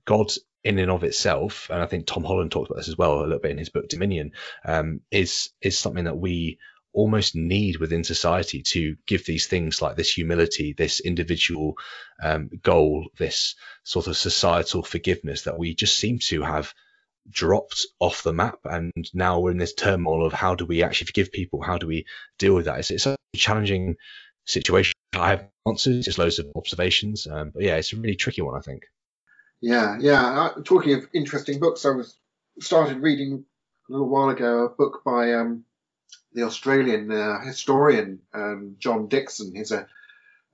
[0.05, 0.31] God
[0.65, 3.21] in and of itself, and I think Tom Holland talked about this as well a
[3.21, 4.31] little bit in his book Dominion,
[4.65, 6.57] um, is is something that we
[6.91, 11.75] almost need within society to give these things like this humility, this individual
[12.23, 16.73] um, goal, this sort of societal forgiveness that we just seem to have
[17.29, 18.59] dropped off the map.
[18.63, 21.61] And now we're in this turmoil of how do we actually forgive people?
[21.61, 22.05] How do we
[22.39, 22.79] deal with that?
[22.79, 23.97] It's, it's a challenging
[24.45, 24.93] situation.
[25.13, 27.27] I have answers, just loads of observations.
[27.27, 28.85] Um, but yeah, it's a really tricky one, I think.
[29.61, 30.49] Yeah, yeah.
[30.63, 32.17] talking of interesting books, I was
[32.59, 33.45] started reading
[33.89, 35.65] a little while ago a book by um,
[36.33, 39.53] the Australian uh, historian um, John Dickson.
[39.55, 39.87] He's a,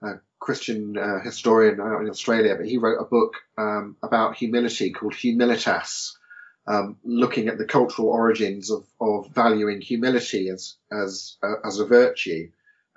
[0.03, 5.13] a Christian uh, historian in Australia, but he wrote a book um, about humility called
[5.13, 6.13] Humilitas,
[6.67, 11.85] um, looking at the cultural origins of, of valuing humility as as uh, as a
[11.85, 12.49] virtue,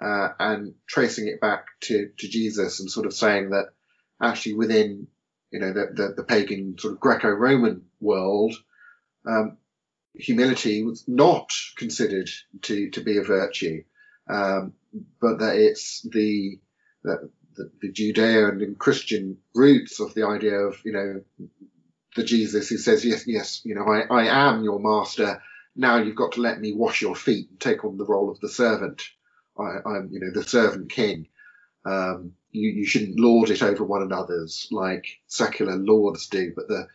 [0.02, 3.70] uh, and tracing it back to to Jesus, and sort of saying that
[4.20, 5.08] actually within
[5.54, 8.54] you know the the, the pagan sort of Greco-Roman world,
[9.26, 9.56] um,
[10.14, 12.28] humility was not considered
[12.62, 13.82] to, to be a virtue,
[14.28, 14.74] um,
[15.20, 16.60] but that it's the,
[17.02, 17.30] the,
[17.80, 21.48] the Judeo and Christian roots of the idea of, you know,
[22.16, 25.42] the Jesus who says, yes, yes, you know, I, I am your master.
[25.74, 28.38] Now you've got to let me wash your feet and take on the role of
[28.40, 29.02] the servant.
[29.58, 31.28] I, am you know, the servant king.
[31.84, 36.86] Um, you, you shouldn't lord it over one another's like secular lords do, but the,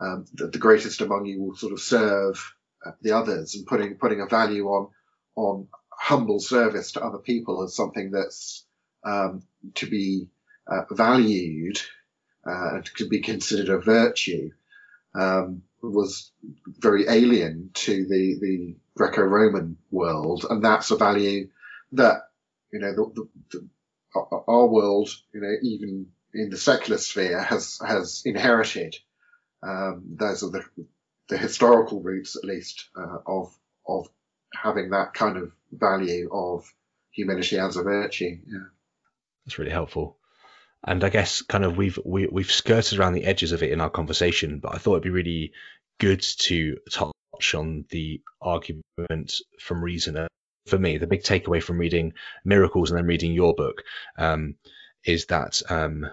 [0.00, 2.54] um, the, the, greatest among you will sort of serve
[3.00, 4.88] the others and putting putting a value on
[5.36, 8.66] on humble service to other people as something that's
[9.04, 9.42] um,
[9.74, 10.28] to be
[10.66, 11.80] uh, valued
[12.46, 14.50] uh, and to be considered a virtue
[15.14, 16.32] um, was
[16.66, 21.48] very alien to the the Greco-Roman world, and that's a value
[21.92, 22.28] that
[22.72, 23.68] you know the, the,
[24.14, 28.96] our world, you know, even in the secular sphere, has has inherited.
[29.62, 30.64] Um, those are the
[31.28, 33.56] the historical roots, at least, uh, of
[33.86, 34.08] of
[34.54, 36.64] having that kind of value of
[37.10, 38.38] humility as a virtue.
[38.46, 38.66] Yeah,
[39.44, 40.18] that's really helpful.
[40.86, 43.62] And I guess kind of we've we, have we have skirted around the edges of
[43.62, 45.52] it in our conversation, but I thought it'd be really
[45.98, 50.28] good to touch on the argument from reason.
[50.66, 53.82] For me, the big takeaway from reading Miracles and then reading your book
[54.16, 54.56] um,
[55.04, 56.06] is that um,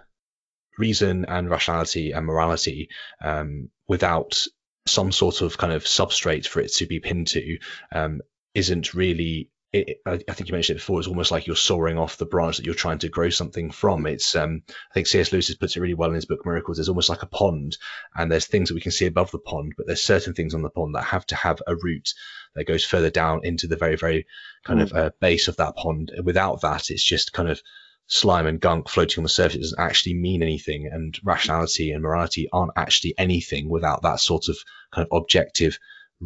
[0.78, 2.90] reason and rationality and morality
[3.24, 4.44] um, without
[4.88, 7.58] some sort of kind of substrate for it to be pinned to
[7.94, 8.22] um,
[8.54, 11.00] isn't really it, I think you mentioned it before.
[11.00, 14.06] It's almost like you're sawing off the branch that you're trying to grow something from.
[14.06, 15.32] It's, um, I think C.S.
[15.32, 16.78] Lewis puts it really well in his book Miracles.
[16.78, 17.78] There's almost like a pond,
[18.14, 20.62] and there's things that we can see above the pond, but there's certain things on
[20.62, 22.14] the pond that have to have a root
[22.56, 24.28] that goes further down into the very, very
[24.66, 24.84] kind mm.
[24.84, 26.12] of uh, base of that pond.
[26.22, 27.62] Without that, it's just kind of
[28.08, 32.04] slime and gunk floating on the surface it doesn't actually mean anything, and rationality and
[32.04, 34.58] morality aren't actually anything without that sort of
[34.92, 35.80] kind of objective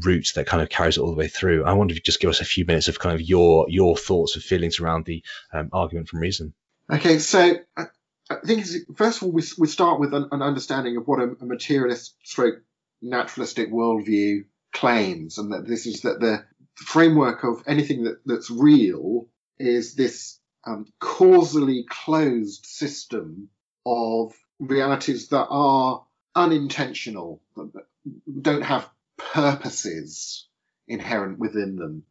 [0.04, 1.64] root that kind of carries it all the way through.
[1.64, 3.96] I wonder if you just give us a few minutes of kind of your your
[3.96, 5.24] thoughts and feelings around the
[5.54, 6.54] um, argument from reason.
[6.92, 7.84] Okay, so I,
[8.30, 8.66] I think
[8.96, 12.16] first of all we, we start with an, an understanding of what a, a materialist
[12.24, 12.62] stroke
[13.02, 16.44] naturalistic worldview claims, and that this is that the
[16.76, 19.28] framework of anything that, that's real
[19.58, 23.50] is this um, causally closed system
[23.86, 26.04] of realities that are
[26.36, 27.42] unintentional,
[28.42, 30.48] don't have purposes
[30.88, 32.04] inherent within them.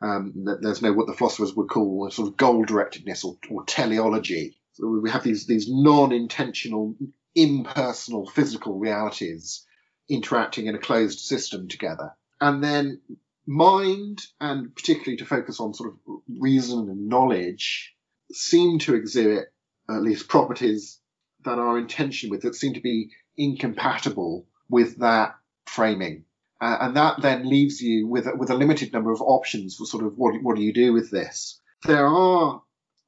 [0.00, 4.56] Um, there's no what the philosophers would call sort of goal directedness or, or teleology.
[4.74, 6.94] So we have these these non-intentional,
[7.34, 9.66] impersonal, physical realities
[10.08, 13.00] interacting in a closed system together, and then
[13.44, 17.94] mind, and particularly to focus on sort of reason and knowledge,
[18.30, 19.52] seem to exhibit
[19.90, 21.00] at least properties
[21.44, 25.34] that are in tension with, that seem to be incompatible with that
[25.66, 26.24] framing.
[26.60, 30.04] Uh, and that then leaves you with, with a limited number of options for sort
[30.04, 31.60] of what, what do you do with this.
[31.84, 32.62] There are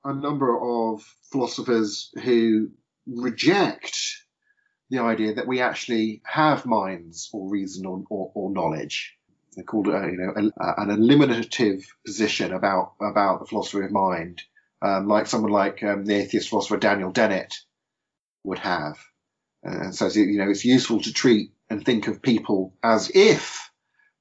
[0.04, 2.70] a number of philosophers who
[3.06, 3.98] reject
[4.90, 9.16] the idea that we actually have minds or reason or, or, or knowledge.
[9.54, 14.42] They're called, uh, you know, a, an eliminative position about about the philosophy of mind,
[14.80, 17.56] um, like someone like um, the atheist philosopher Daniel Dennett
[18.44, 18.96] would have,
[19.64, 23.70] and says you know it's useful to treat and think of people as if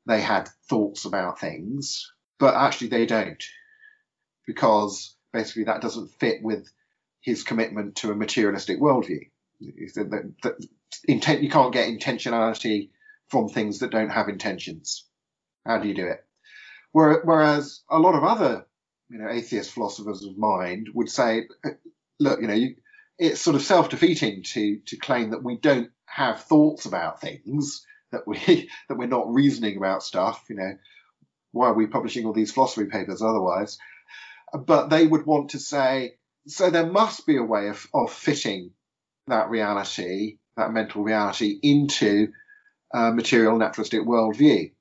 [0.06, 3.44] they had thoughts about things, but actually they don't,
[4.48, 6.72] because basically that doesn't fit with
[7.22, 9.22] his commitment to a materialistic worldview.
[9.60, 9.90] You
[11.50, 12.92] can't get intentionality
[13.28, 15.06] from things that don't have intentions.
[15.66, 16.24] How do you do it?
[16.92, 18.66] Whereas a lot of other,
[19.10, 21.72] you know, atheist philosophers of mind would say, uh,
[22.20, 22.76] look, you know, you,
[23.18, 28.28] it's sort of self-defeating to to claim that we don't have thoughts about things, that
[28.28, 30.44] we that we're not reasoning about stuff.
[30.50, 30.78] You know,
[31.52, 33.78] why are we publishing all these philosophy papers otherwise?
[34.54, 36.16] But they would want to say,
[36.48, 38.72] so there must be a way of, of fitting
[39.28, 42.30] that reality, that mental reality, into
[42.94, 44.72] a material naturalistic worldview.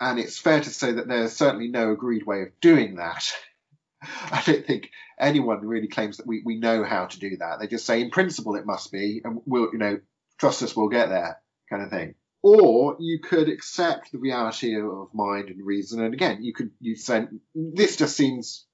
[0.00, 3.24] And it's fair to say that there's certainly no agreed way of doing that.
[4.02, 7.58] I don't think anyone really claims that we, we know how to do that.
[7.60, 10.00] They just say in principle it must be, and we'll you know
[10.38, 11.40] trust us, we'll get there,
[11.70, 12.14] kind of thing.
[12.42, 16.96] Or you could accept the reality of mind and reason, and again, you could you
[16.96, 18.66] say this just seems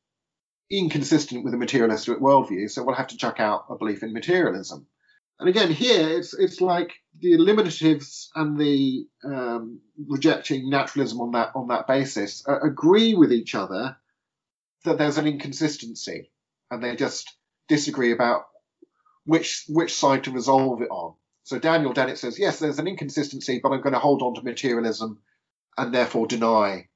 [0.71, 4.87] inconsistent with a materialistic worldview, so we'll have to chuck out a belief in materialism.
[5.39, 11.53] And again, here it's it's like the eliminatives and the um, rejecting naturalism on that
[11.55, 13.97] on that basis uh, agree with each other
[14.85, 16.31] that there's an inconsistency,
[16.71, 17.31] and they just
[17.69, 18.43] disagree about
[19.25, 21.15] which which side to resolve it on.
[21.45, 24.43] So Daniel Dennett says, yes, there's an inconsistency, but I'm going to hold on to
[24.43, 25.21] materialism
[25.77, 26.89] and therefore deny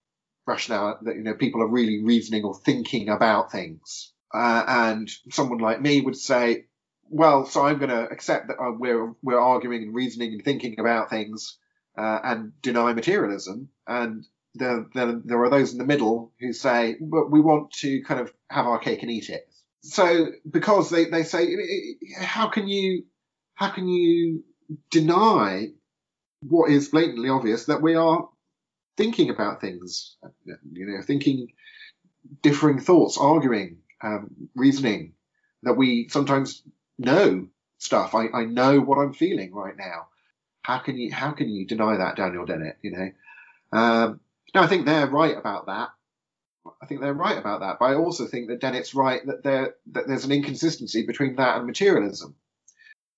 [0.46, 4.12] rationality that you know people are really reasoning or thinking about things.
[4.32, 6.66] Uh, and someone like me would say,
[7.08, 10.78] well, so I'm going to accept that uh, we're we're arguing and reasoning and thinking
[10.78, 11.58] about things
[11.96, 13.68] uh, and deny materialism.
[13.86, 14.24] And
[14.58, 18.20] there, there there are those in the middle who say, but we want to kind
[18.20, 19.48] of have our cake and eat it.
[19.82, 21.48] So because they, they say,
[22.20, 23.04] how can you
[23.54, 24.44] how can you
[24.90, 25.68] deny
[26.40, 28.28] what is blatantly obvious that we are
[28.96, 31.48] thinking about things, you know, thinking
[32.42, 35.12] differing thoughts, arguing, um, reasoning,
[35.62, 36.62] that we sometimes
[36.98, 37.46] know
[37.78, 38.14] stuff.
[38.14, 40.08] I, I know what I'm feeling right now.
[40.62, 42.78] How can you how can you deny that, Daniel Dennett?
[42.82, 43.10] You know.
[43.72, 44.20] Um,
[44.54, 45.90] now I think they're right about that.
[46.82, 49.74] I think they're right about that, but I also think that Dennett's right that there
[49.92, 52.34] that there's an inconsistency between that and materialism.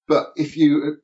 [0.07, 0.99] But if you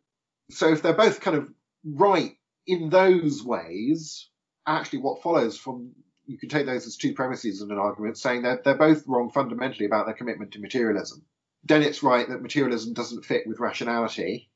[0.50, 1.50] so if they're both kind of
[1.84, 2.32] right
[2.66, 4.28] in those ways,
[4.66, 5.92] actually what follows from
[6.26, 9.30] you can take those as two premises in an argument, saying that they're both wrong
[9.30, 11.24] fundamentally about their commitment to materialism.
[11.66, 14.50] Dennett's right that materialism doesn't fit with rationality,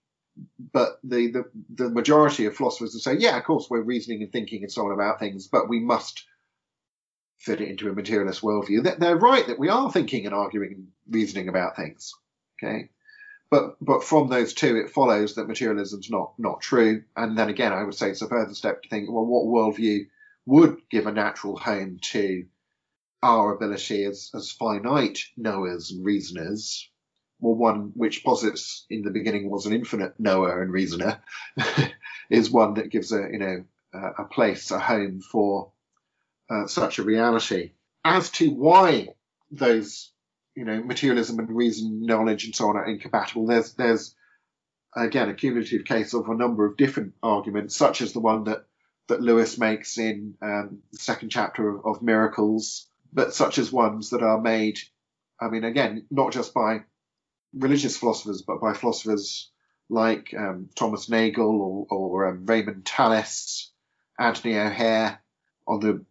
[0.73, 4.33] but the, the, the majority of philosophers will say, yeah, of course, we're reasoning and
[4.33, 6.25] thinking and so on about things, but we must
[7.39, 8.99] fit it into a materialist worldview.
[8.99, 12.13] They're right that we are thinking and arguing and reasoning about things.
[12.63, 12.91] Okay.
[13.51, 17.05] But but from those two, it follows that materialism's not not true.
[17.17, 20.09] And then again, I would say it's a further step to think, well, what worldview
[20.45, 22.47] would give a natural home to
[23.23, 26.91] our ability as, as finite knowers and reasoners
[27.41, 31.21] well, one which posits in the beginning was an infinite knower and reasoner,
[32.31, 35.73] is one that gives a you know a place, a home for
[36.51, 37.73] uh, such a reality.
[38.05, 39.09] As to why
[39.51, 40.11] those
[40.55, 44.15] you know materialism and reason, knowledge, and so on are incompatible, there's there's
[44.97, 48.65] again a cumulative case of a number of different arguments, such as the one that
[49.09, 54.11] that Lewis makes in um, the second chapter of, of Miracles, but such as ones
[54.11, 54.79] that are made.
[55.41, 56.83] I mean, again, not just by
[57.55, 59.51] religious philosophers, but by philosophers
[59.89, 63.71] like um, Thomas Nagel or, or um, Raymond Tallis,
[64.19, 65.19] Anthony O'Hear.
[65.67, 66.05] On the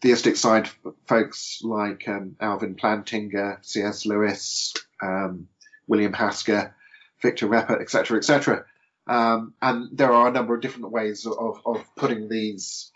[0.00, 0.68] theistic side,
[1.06, 4.06] folks like um, Alvin Plantinga, C.S.
[4.06, 5.46] Lewis, um,
[5.86, 6.74] William Hasker,
[7.22, 8.64] Victor Reppert, etc., etc.
[9.06, 12.92] Um, and there are a number of different ways of, of putting these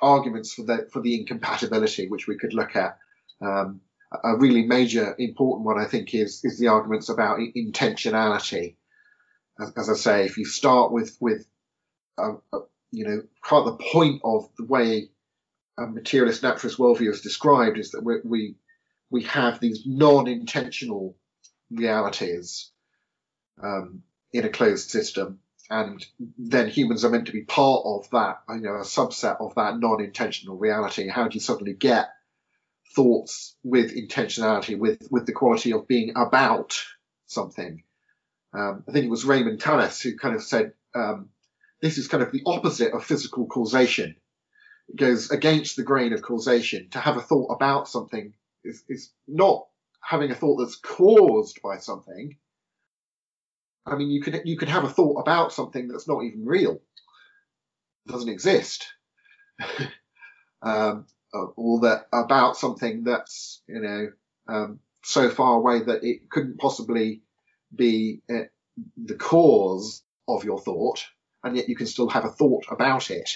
[0.00, 2.98] arguments for the for the incompatibility, which we could look at.
[3.40, 3.80] Um,
[4.12, 8.76] a really major important one, I think, is is the arguments about intentionality.
[9.60, 11.46] As, as I say, if you start with with
[12.16, 12.34] uh,
[12.90, 15.10] you know, quite the point of the way
[15.78, 18.56] a materialist naturalist worldview is described is that we we,
[19.10, 21.16] we have these non-intentional
[21.70, 22.70] realities
[23.62, 24.02] um,
[24.32, 25.40] in a closed system,
[25.70, 26.04] and
[26.38, 29.78] then humans are meant to be part of that, you know, a subset of that
[29.78, 31.08] non-intentional reality.
[31.08, 32.08] How do you suddenly get
[32.94, 36.78] thoughts with intentionality, with with the quality of being about
[37.26, 37.82] something?
[38.52, 41.28] Um, I think it was Raymond Tallis who kind of said um,
[41.80, 44.16] this is kind of the opposite of physical causation.
[44.88, 46.88] It goes against the grain of causation.
[46.90, 48.32] To have a thought about something
[48.64, 49.66] is, is not
[50.00, 52.36] having a thought that's caused by something.
[53.86, 56.80] I mean, you could you could have a thought about something that's not even real,
[58.06, 58.86] doesn't exist,
[60.62, 64.08] um, or that about something that's you know
[64.48, 67.22] um, so far away that it couldn't possibly
[67.74, 68.44] be uh,
[68.96, 71.04] the cause of your thought
[71.44, 73.30] and yet you can still have a thought about it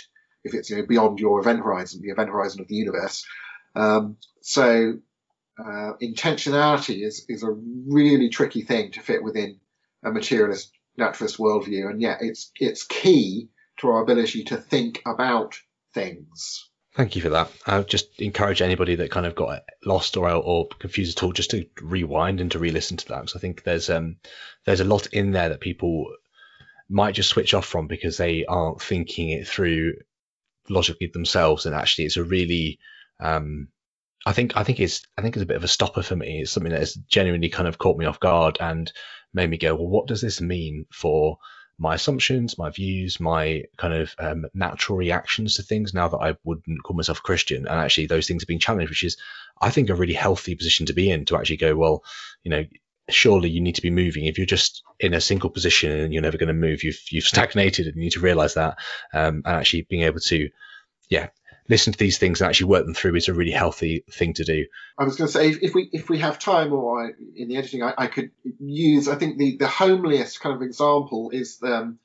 [0.45, 3.25] if it's you know, beyond your event horizon, the event horizon of the universe.
[3.75, 4.95] Um, so
[5.59, 9.61] uh, intentionality is is a really tricky thing to fit within
[10.05, 15.59] a materialist naturalist worldview, and yet it's it's key to our ability to think about
[15.95, 16.69] things.
[16.95, 17.51] Thank you for that.
[17.67, 21.33] I would just encourage anybody that kind of got lost or or confused at all
[21.33, 24.17] just to rewind and to re-listen to that because I think there's um
[24.67, 26.07] there's a lot in there that people
[26.93, 29.95] might just switch off from because they aren't thinking it through
[30.69, 31.67] logically themselves.
[31.67, 32.79] And actually, it's a really,
[33.21, 33.69] um,
[34.27, 36.41] I think, I think it's, I think it's a bit of a stopper for me.
[36.41, 38.93] It's something that has genuinely kind of caught me off guard and
[39.33, 41.39] made me go, well, what does this mean for
[41.79, 46.37] my assumptions, my views, my kind of um, natural reactions to things now that I
[46.45, 47.67] wouldn't call myself a Christian.
[47.67, 49.17] And actually, those things are being challenged, which is,
[49.61, 52.05] I think, a really healthy position to be in to actually go, well,
[52.45, 52.65] you know,
[53.11, 54.27] surely you need to be moving.
[54.27, 57.25] If you're just in a single position and you're never going to move, you've you've
[57.35, 58.79] stagnated, and you need to realize that.
[59.13, 60.49] Um, and actually being able to,
[61.09, 61.29] yeah,
[61.73, 64.45] listen to these things and actually work them through is a really healthy thing to
[64.45, 64.67] do.
[64.99, 67.57] I was going to say if, we if we have time or I, in the
[67.57, 69.09] editing, I, I, could use.
[69.09, 71.99] I think the the homeliest kind of example is um,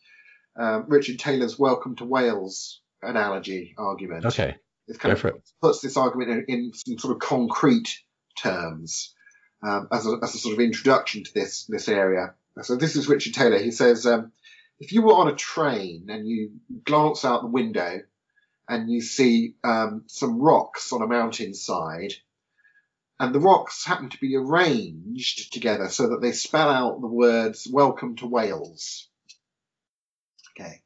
[0.55, 4.25] um, Richard Taylor's "Welcome to Wales" analogy argument.
[4.25, 4.55] Okay.
[4.87, 7.99] It kind Go of puts this argument in, in some sort of concrete
[8.41, 9.13] terms
[9.61, 12.35] um, as, a, as, a, sort of introduction to this this area.
[12.61, 13.59] So this is Richard Taylor.
[13.59, 14.31] He says, um,
[14.79, 16.51] if you were on a train and you
[16.85, 17.99] glance out the window
[18.67, 22.13] and you see um, some rocks on a mountainside,
[23.19, 27.67] and the rocks happen to be arranged together so that they spell out the words
[27.71, 29.07] "Welcome to Wales."
[30.51, 30.81] Okay,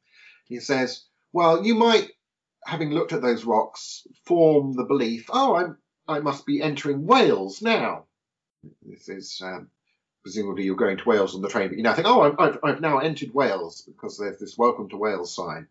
[0.45, 2.09] he says, well, you might,
[2.65, 5.77] having looked at those rocks, form the belief, oh, I'm
[6.07, 8.05] I must be entering Wales now.
[8.81, 9.69] This is um,
[10.23, 12.81] presumably you're going to Wales on the train, but you now think, oh, I've, I've
[12.81, 15.67] now entered Wales because there's this welcome to Wales sign.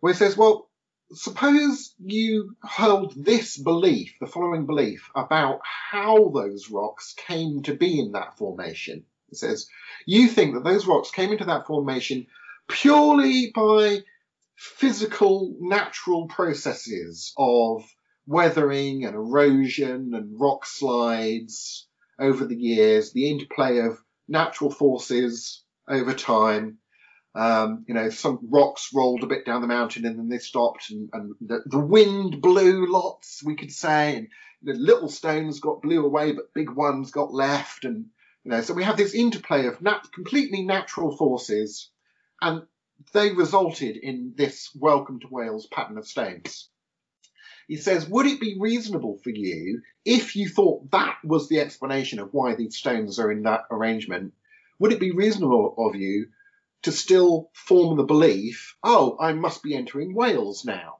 [0.00, 0.68] Where it says, well,
[1.14, 8.00] suppose you hold this belief, the following belief, about how those rocks came to be
[8.00, 9.04] in that formation.
[9.30, 9.68] It says,
[10.06, 12.26] you think that those rocks came into that formation
[12.68, 14.02] purely by
[14.56, 17.84] physical, natural processes of
[18.26, 21.88] weathering and erosion and rock slides
[22.18, 23.98] over the years, the interplay of
[24.28, 26.78] natural forces over time.
[27.34, 30.90] Um, you know, some rocks rolled a bit down the mountain and then they stopped,
[30.90, 34.28] and, and the, the, wind blew lots, we could say, and
[34.62, 38.06] the little stones got blew away, but big ones got left, and
[38.44, 41.90] you know, so we have this interplay of nat- completely natural forces,
[42.42, 42.66] and
[43.14, 46.68] they resulted in this welcome to Wales pattern of stones.
[47.66, 52.18] He says, Would it be reasonable for you, if you thought that was the explanation
[52.18, 54.34] of why these stones are in that arrangement,
[54.78, 56.26] would it be reasonable of you
[56.82, 60.98] to still form the belief, oh, I must be entering Wales now?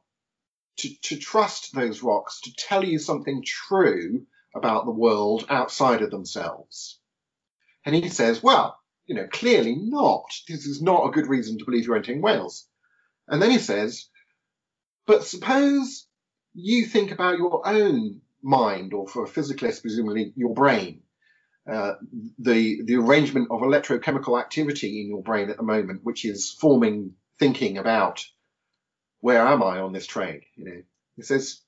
[0.79, 6.11] To, to trust those rocks to tell you something true about the world outside of
[6.11, 6.99] themselves.
[7.85, 10.31] And he says, well, you know, clearly not.
[10.49, 12.67] This is not a good reason to believe you're entering Wales.
[13.29, 14.09] And then he says,
[15.07, 16.07] but suppose
[16.55, 21.02] you think about your own mind, or for a physicalist, presumably your brain.
[21.71, 21.95] Uh,
[22.39, 27.15] the the arrangement of electrochemical activity in your brain at the moment, which is forming
[27.39, 28.25] thinking about
[29.21, 30.43] where am I on this train?
[30.57, 30.83] You know,
[31.19, 31.61] it says,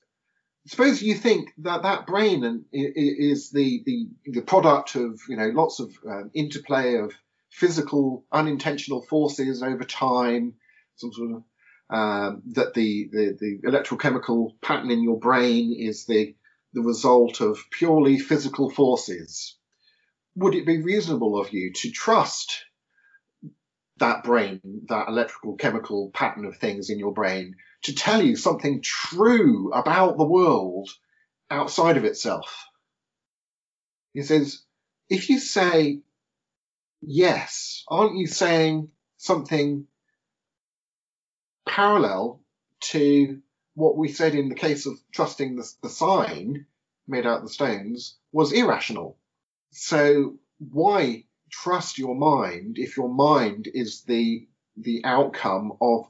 [0.67, 5.47] suppose you think that that brain and is the the the product of you know
[5.47, 7.13] lots of um, interplay of
[7.49, 10.55] physical unintentional forces over time,
[10.97, 11.43] some sort of
[11.89, 16.35] um, that the, the, the electrochemical pattern in your brain is the,
[16.73, 19.55] the result of purely physical forces,
[20.35, 22.65] would it be reasonable of you to trust
[23.97, 24.59] that brain,
[24.89, 30.17] that electrical chemical pattern of things in your brain, to tell you something true about
[30.17, 30.89] the world
[31.49, 32.65] outside of itself?
[34.13, 34.63] He says,
[35.09, 36.01] if you say
[37.01, 39.87] yes, aren't you saying something
[41.65, 42.41] parallel
[42.79, 43.41] to
[43.73, 46.65] what we said in the case of trusting the, the sign
[47.07, 49.17] made out of the stones was irrational.
[49.75, 54.47] So why trust your mind if your mind is the
[54.77, 56.07] the outcome of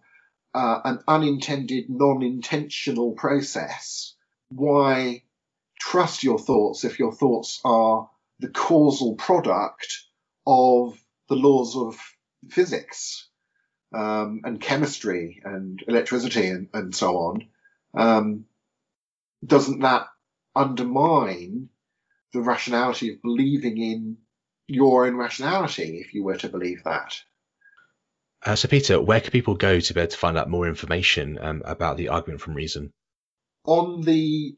[0.54, 4.16] uh, an unintended, non-intentional process?
[4.50, 5.24] Why
[5.80, 8.10] trust your thoughts if your thoughts are
[8.40, 10.04] the causal product
[10.48, 10.98] of
[11.28, 12.00] the laws of
[12.50, 13.28] physics?
[13.96, 17.48] um, and chemistry and electricity and, and so on,
[17.94, 18.46] um,
[19.46, 20.08] doesn't that
[20.56, 21.70] undermine
[22.36, 24.18] the rationality of believing in
[24.68, 27.16] your own rationality if you were to believe that?
[28.46, 31.40] Uh, so, Peter, where can people go to be able to find out more information
[31.42, 32.92] um, about the argument from reason?
[33.64, 34.56] On the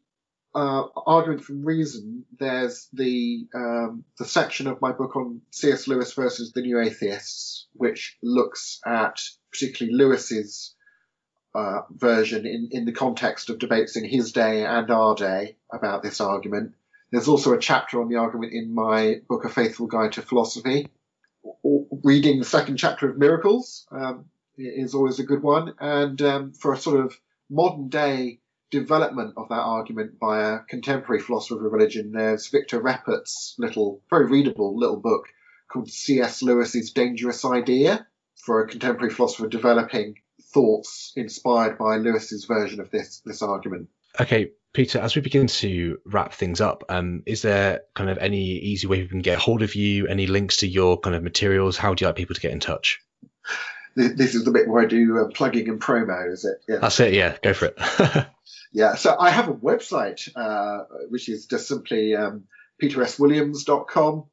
[0.53, 5.87] uh, argument from reason, there's the um, the section of my book on C.S.
[5.87, 9.21] Lewis versus the New Atheists, which looks at
[9.51, 10.75] particularly Lewis's
[11.55, 16.03] uh, version in, in the context of debates in his day and our day about
[16.03, 16.73] this argument.
[17.11, 20.87] There's also a chapter on the argument in my book, A Faithful Guide to Philosophy.
[22.03, 24.25] Reading the second chapter of Miracles um,
[24.57, 25.73] is always a good one.
[25.79, 27.17] And um, for a sort of
[27.49, 28.39] modern day
[28.71, 34.25] development of that argument by a contemporary philosopher of religion, there's Victor Reppert's little, very
[34.25, 35.27] readable little book
[35.71, 36.41] called C.S.
[36.41, 38.05] Lewis's Dangerous Idea
[38.35, 40.15] for a contemporary philosopher developing
[40.53, 43.89] thoughts inspired by Lewis's version of this this argument.
[44.19, 48.43] Okay, Peter, as we begin to wrap things up, um, is there kind of any
[48.43, 50.07] easy way we can get hold of you?
[50.07, 51.77] Any links to your kind of materials?
[51.77, 52.99] How do you like people to get in touch?
[53.95, 56.63] This is the bit where I do uh, plugging and promo, is it?
[56.67, 56.77] Yeah.
[56.77, 57.13] That's it.
[57.13, 58.27] Yeah, go for it.
[58.71, 62.43] yeah, so I have a website uh, which is just simply um,
[62.79, 64.25] peterswilliams.com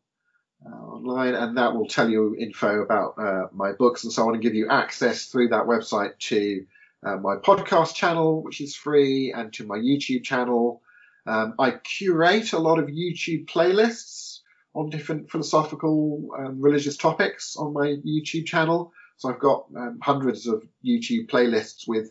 [0.67, 4.35] uh, online, and that will tell you info about uh, my books and so on,
[4.35, 6.67] and give you access through that website to
[7.05, 10.83] uh, my podcast channel, which is free, and to my YouTube channel.
[11.27, 14.41] Um, I curate a lot of YouTube playlists
[14.75, 18.93] on different philosophical and religious topics on my YouTube channel.
[19.17, 22.11] So I've got um, hundreds of YouTube playlists with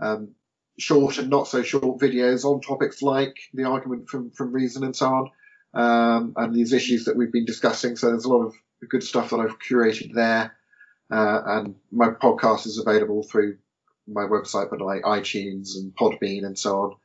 [0.00, 0.30] um,
[0.78, 4.96] short and not so short videos on topics like the argument from, from reason and
[4.96, 5.30] so on,
[5.74, 7.96] um, and these issues that we've been discussing.
[7.96, 8.54] So there's a lot of
[8.88, 10.56] good stuff that I've curated there.
[11.10, 13.58] Uh, and my podcast is available through
[14.12, 16.96] my website, but like iTunes and Podbean and so on,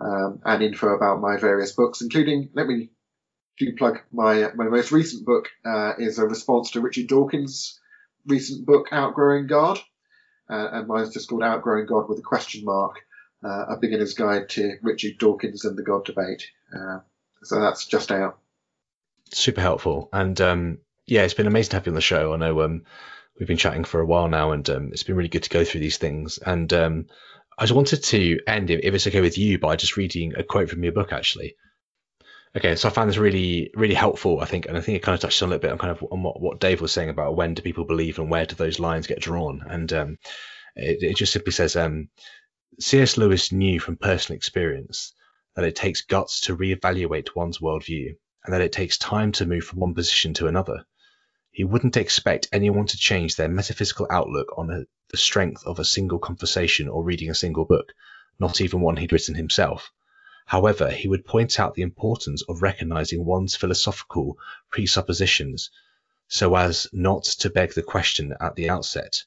[0.00, 2.90] um, and info about my various books, including, let me
[3.58, 7.80] do plug my, my most recent book, uh, is a response to Richard Dawkins'
[8.26, 9.78] recent book, Outgrowing God.
[10.50, 13.00] Uh, and mine's just called Outgrowing God with a question mark,
[13.44, 16.50] uh, a beginner's guide to Richard Dawkins and the God debate.
[16.74, 17.00] Uh,
[17.42, 18.38] so that's just out.
[19.32, 20.08] Super helpful.
[20.12, 22.32] And um, yeah, it's been amazing to have you on the show.
[22.32, 22.84] I know um,
[23.38, 25.64] we've been chatting for a while now, and um, it's been really good to go
[25.64, 26.38] through these things.
[26.38, 27.06] And um,
[27.56, 30.70] I just wanted to end, if it's okay with you, by just reading a quote
[30.70, 31.56] from your book, actually.
[32.56, 35.14] Okay, so I found this really, really helpful, I think, and I think it kind
[35.14, 37.10] of touches on a little bit on kind of on what, what Dave was saying
[37.10, 39.62] about when do people believe and where do those lines get drawn.
[39.68, 40.18] And um,
[40.74, 42.08] it, it, just simply says, um,
[42.80, 43.16] C.S.
[43.16, 45.12] Lewis knew from personal experience
[45.56, 49.64] that it takes guts to reevaluate one's worldview, and that it takes time to move
[49.64, 50.84] from one position to another.
[51.58, 55.84] He wouldn't expect anyone to change their metaphysical outlook on a, the strength of a
[55.84, 57.94] single conversation or reading a single book,
[58.38, 59.90] not even one he'd written himself.
[60.46, 64.38] However, he would point out the importance of recognizing one's philosophical
[64.70, 65.70] presuppositions
[66.28, 69.24] so as not to beg the question at the outset,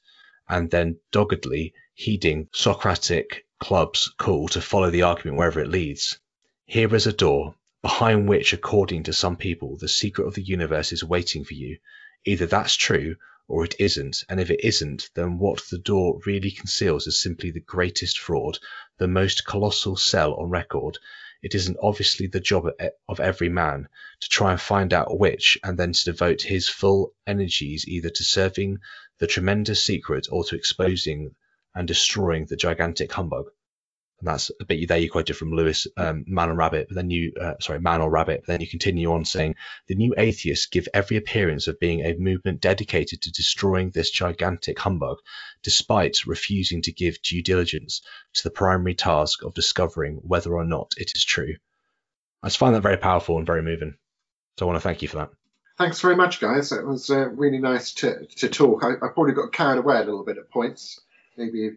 [0.48, 6.18] and then doggedly heeding Socratic club's call to follow the argument wherever it leads.
[6.64, 10.92] Here is a door, behind which, according to some people, the secret of the universe
[10.92, 11.76] is waiting for you.
[12.24, 13.16] Either that's true,
[13.48, 17.50] or it isn't, and if it isn't, then what the door really conceals is simply
[17.50, 18.58] the greatest fraud,
[18.98, 20.96] the most colossal sell on record.
[21.42, 22.66] It isn't obviously the job
[23.08, 23.88] of every man
[24.20, 28.22] to try and find out which, and then to devote his full energies either to
[28.22, 28.78] serving
[29.18, 31.34] the tremendous secret or to exposing
[31.74, 33.46] and destroying the gigantic humbug.
[34.22, 37.10] And that's a bit there you quoted from Lewis, um, Man or Rabbit, but then
[37.10, 39.56] you, uh, sorry, Man or Rabbit, but then you continue on saying,
[39.88, 44.78] the new atheists give every appearance of being a movement dedicated to destroying this gigantic
[44.78, 45.18] humbug,
[45.64, 48.00] despite refusing to give due diligence
[48.34, 51.56] to the primary task of discovering whether or not it is true.
[52.44, 53.96] I just find that very powerful and very moving.
[54.56, 55.30] So I want to thank you for that.
[55.78, 56.70] Thanks very much, guys.
[56.70, 58.84] It was uh, really nice to, to talk.
[58.84, 61.00] I, I probably got carried away a little bit at points,
[61.36, 61.72] maybe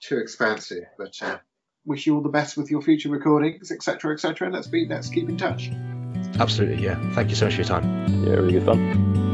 [0.00, 1.38] too expansive, but uh,
[1.84, 4.46] wish you all the best with your future recordings, etc., etc.
[4.46, 5.70] And let's be let's keep in touch.
[6.38, 6.98] Absolutely, yeah.
[7.12, 8.24] Thank you so much for your time.
[8.24, 9.31] Yeah, really good fun.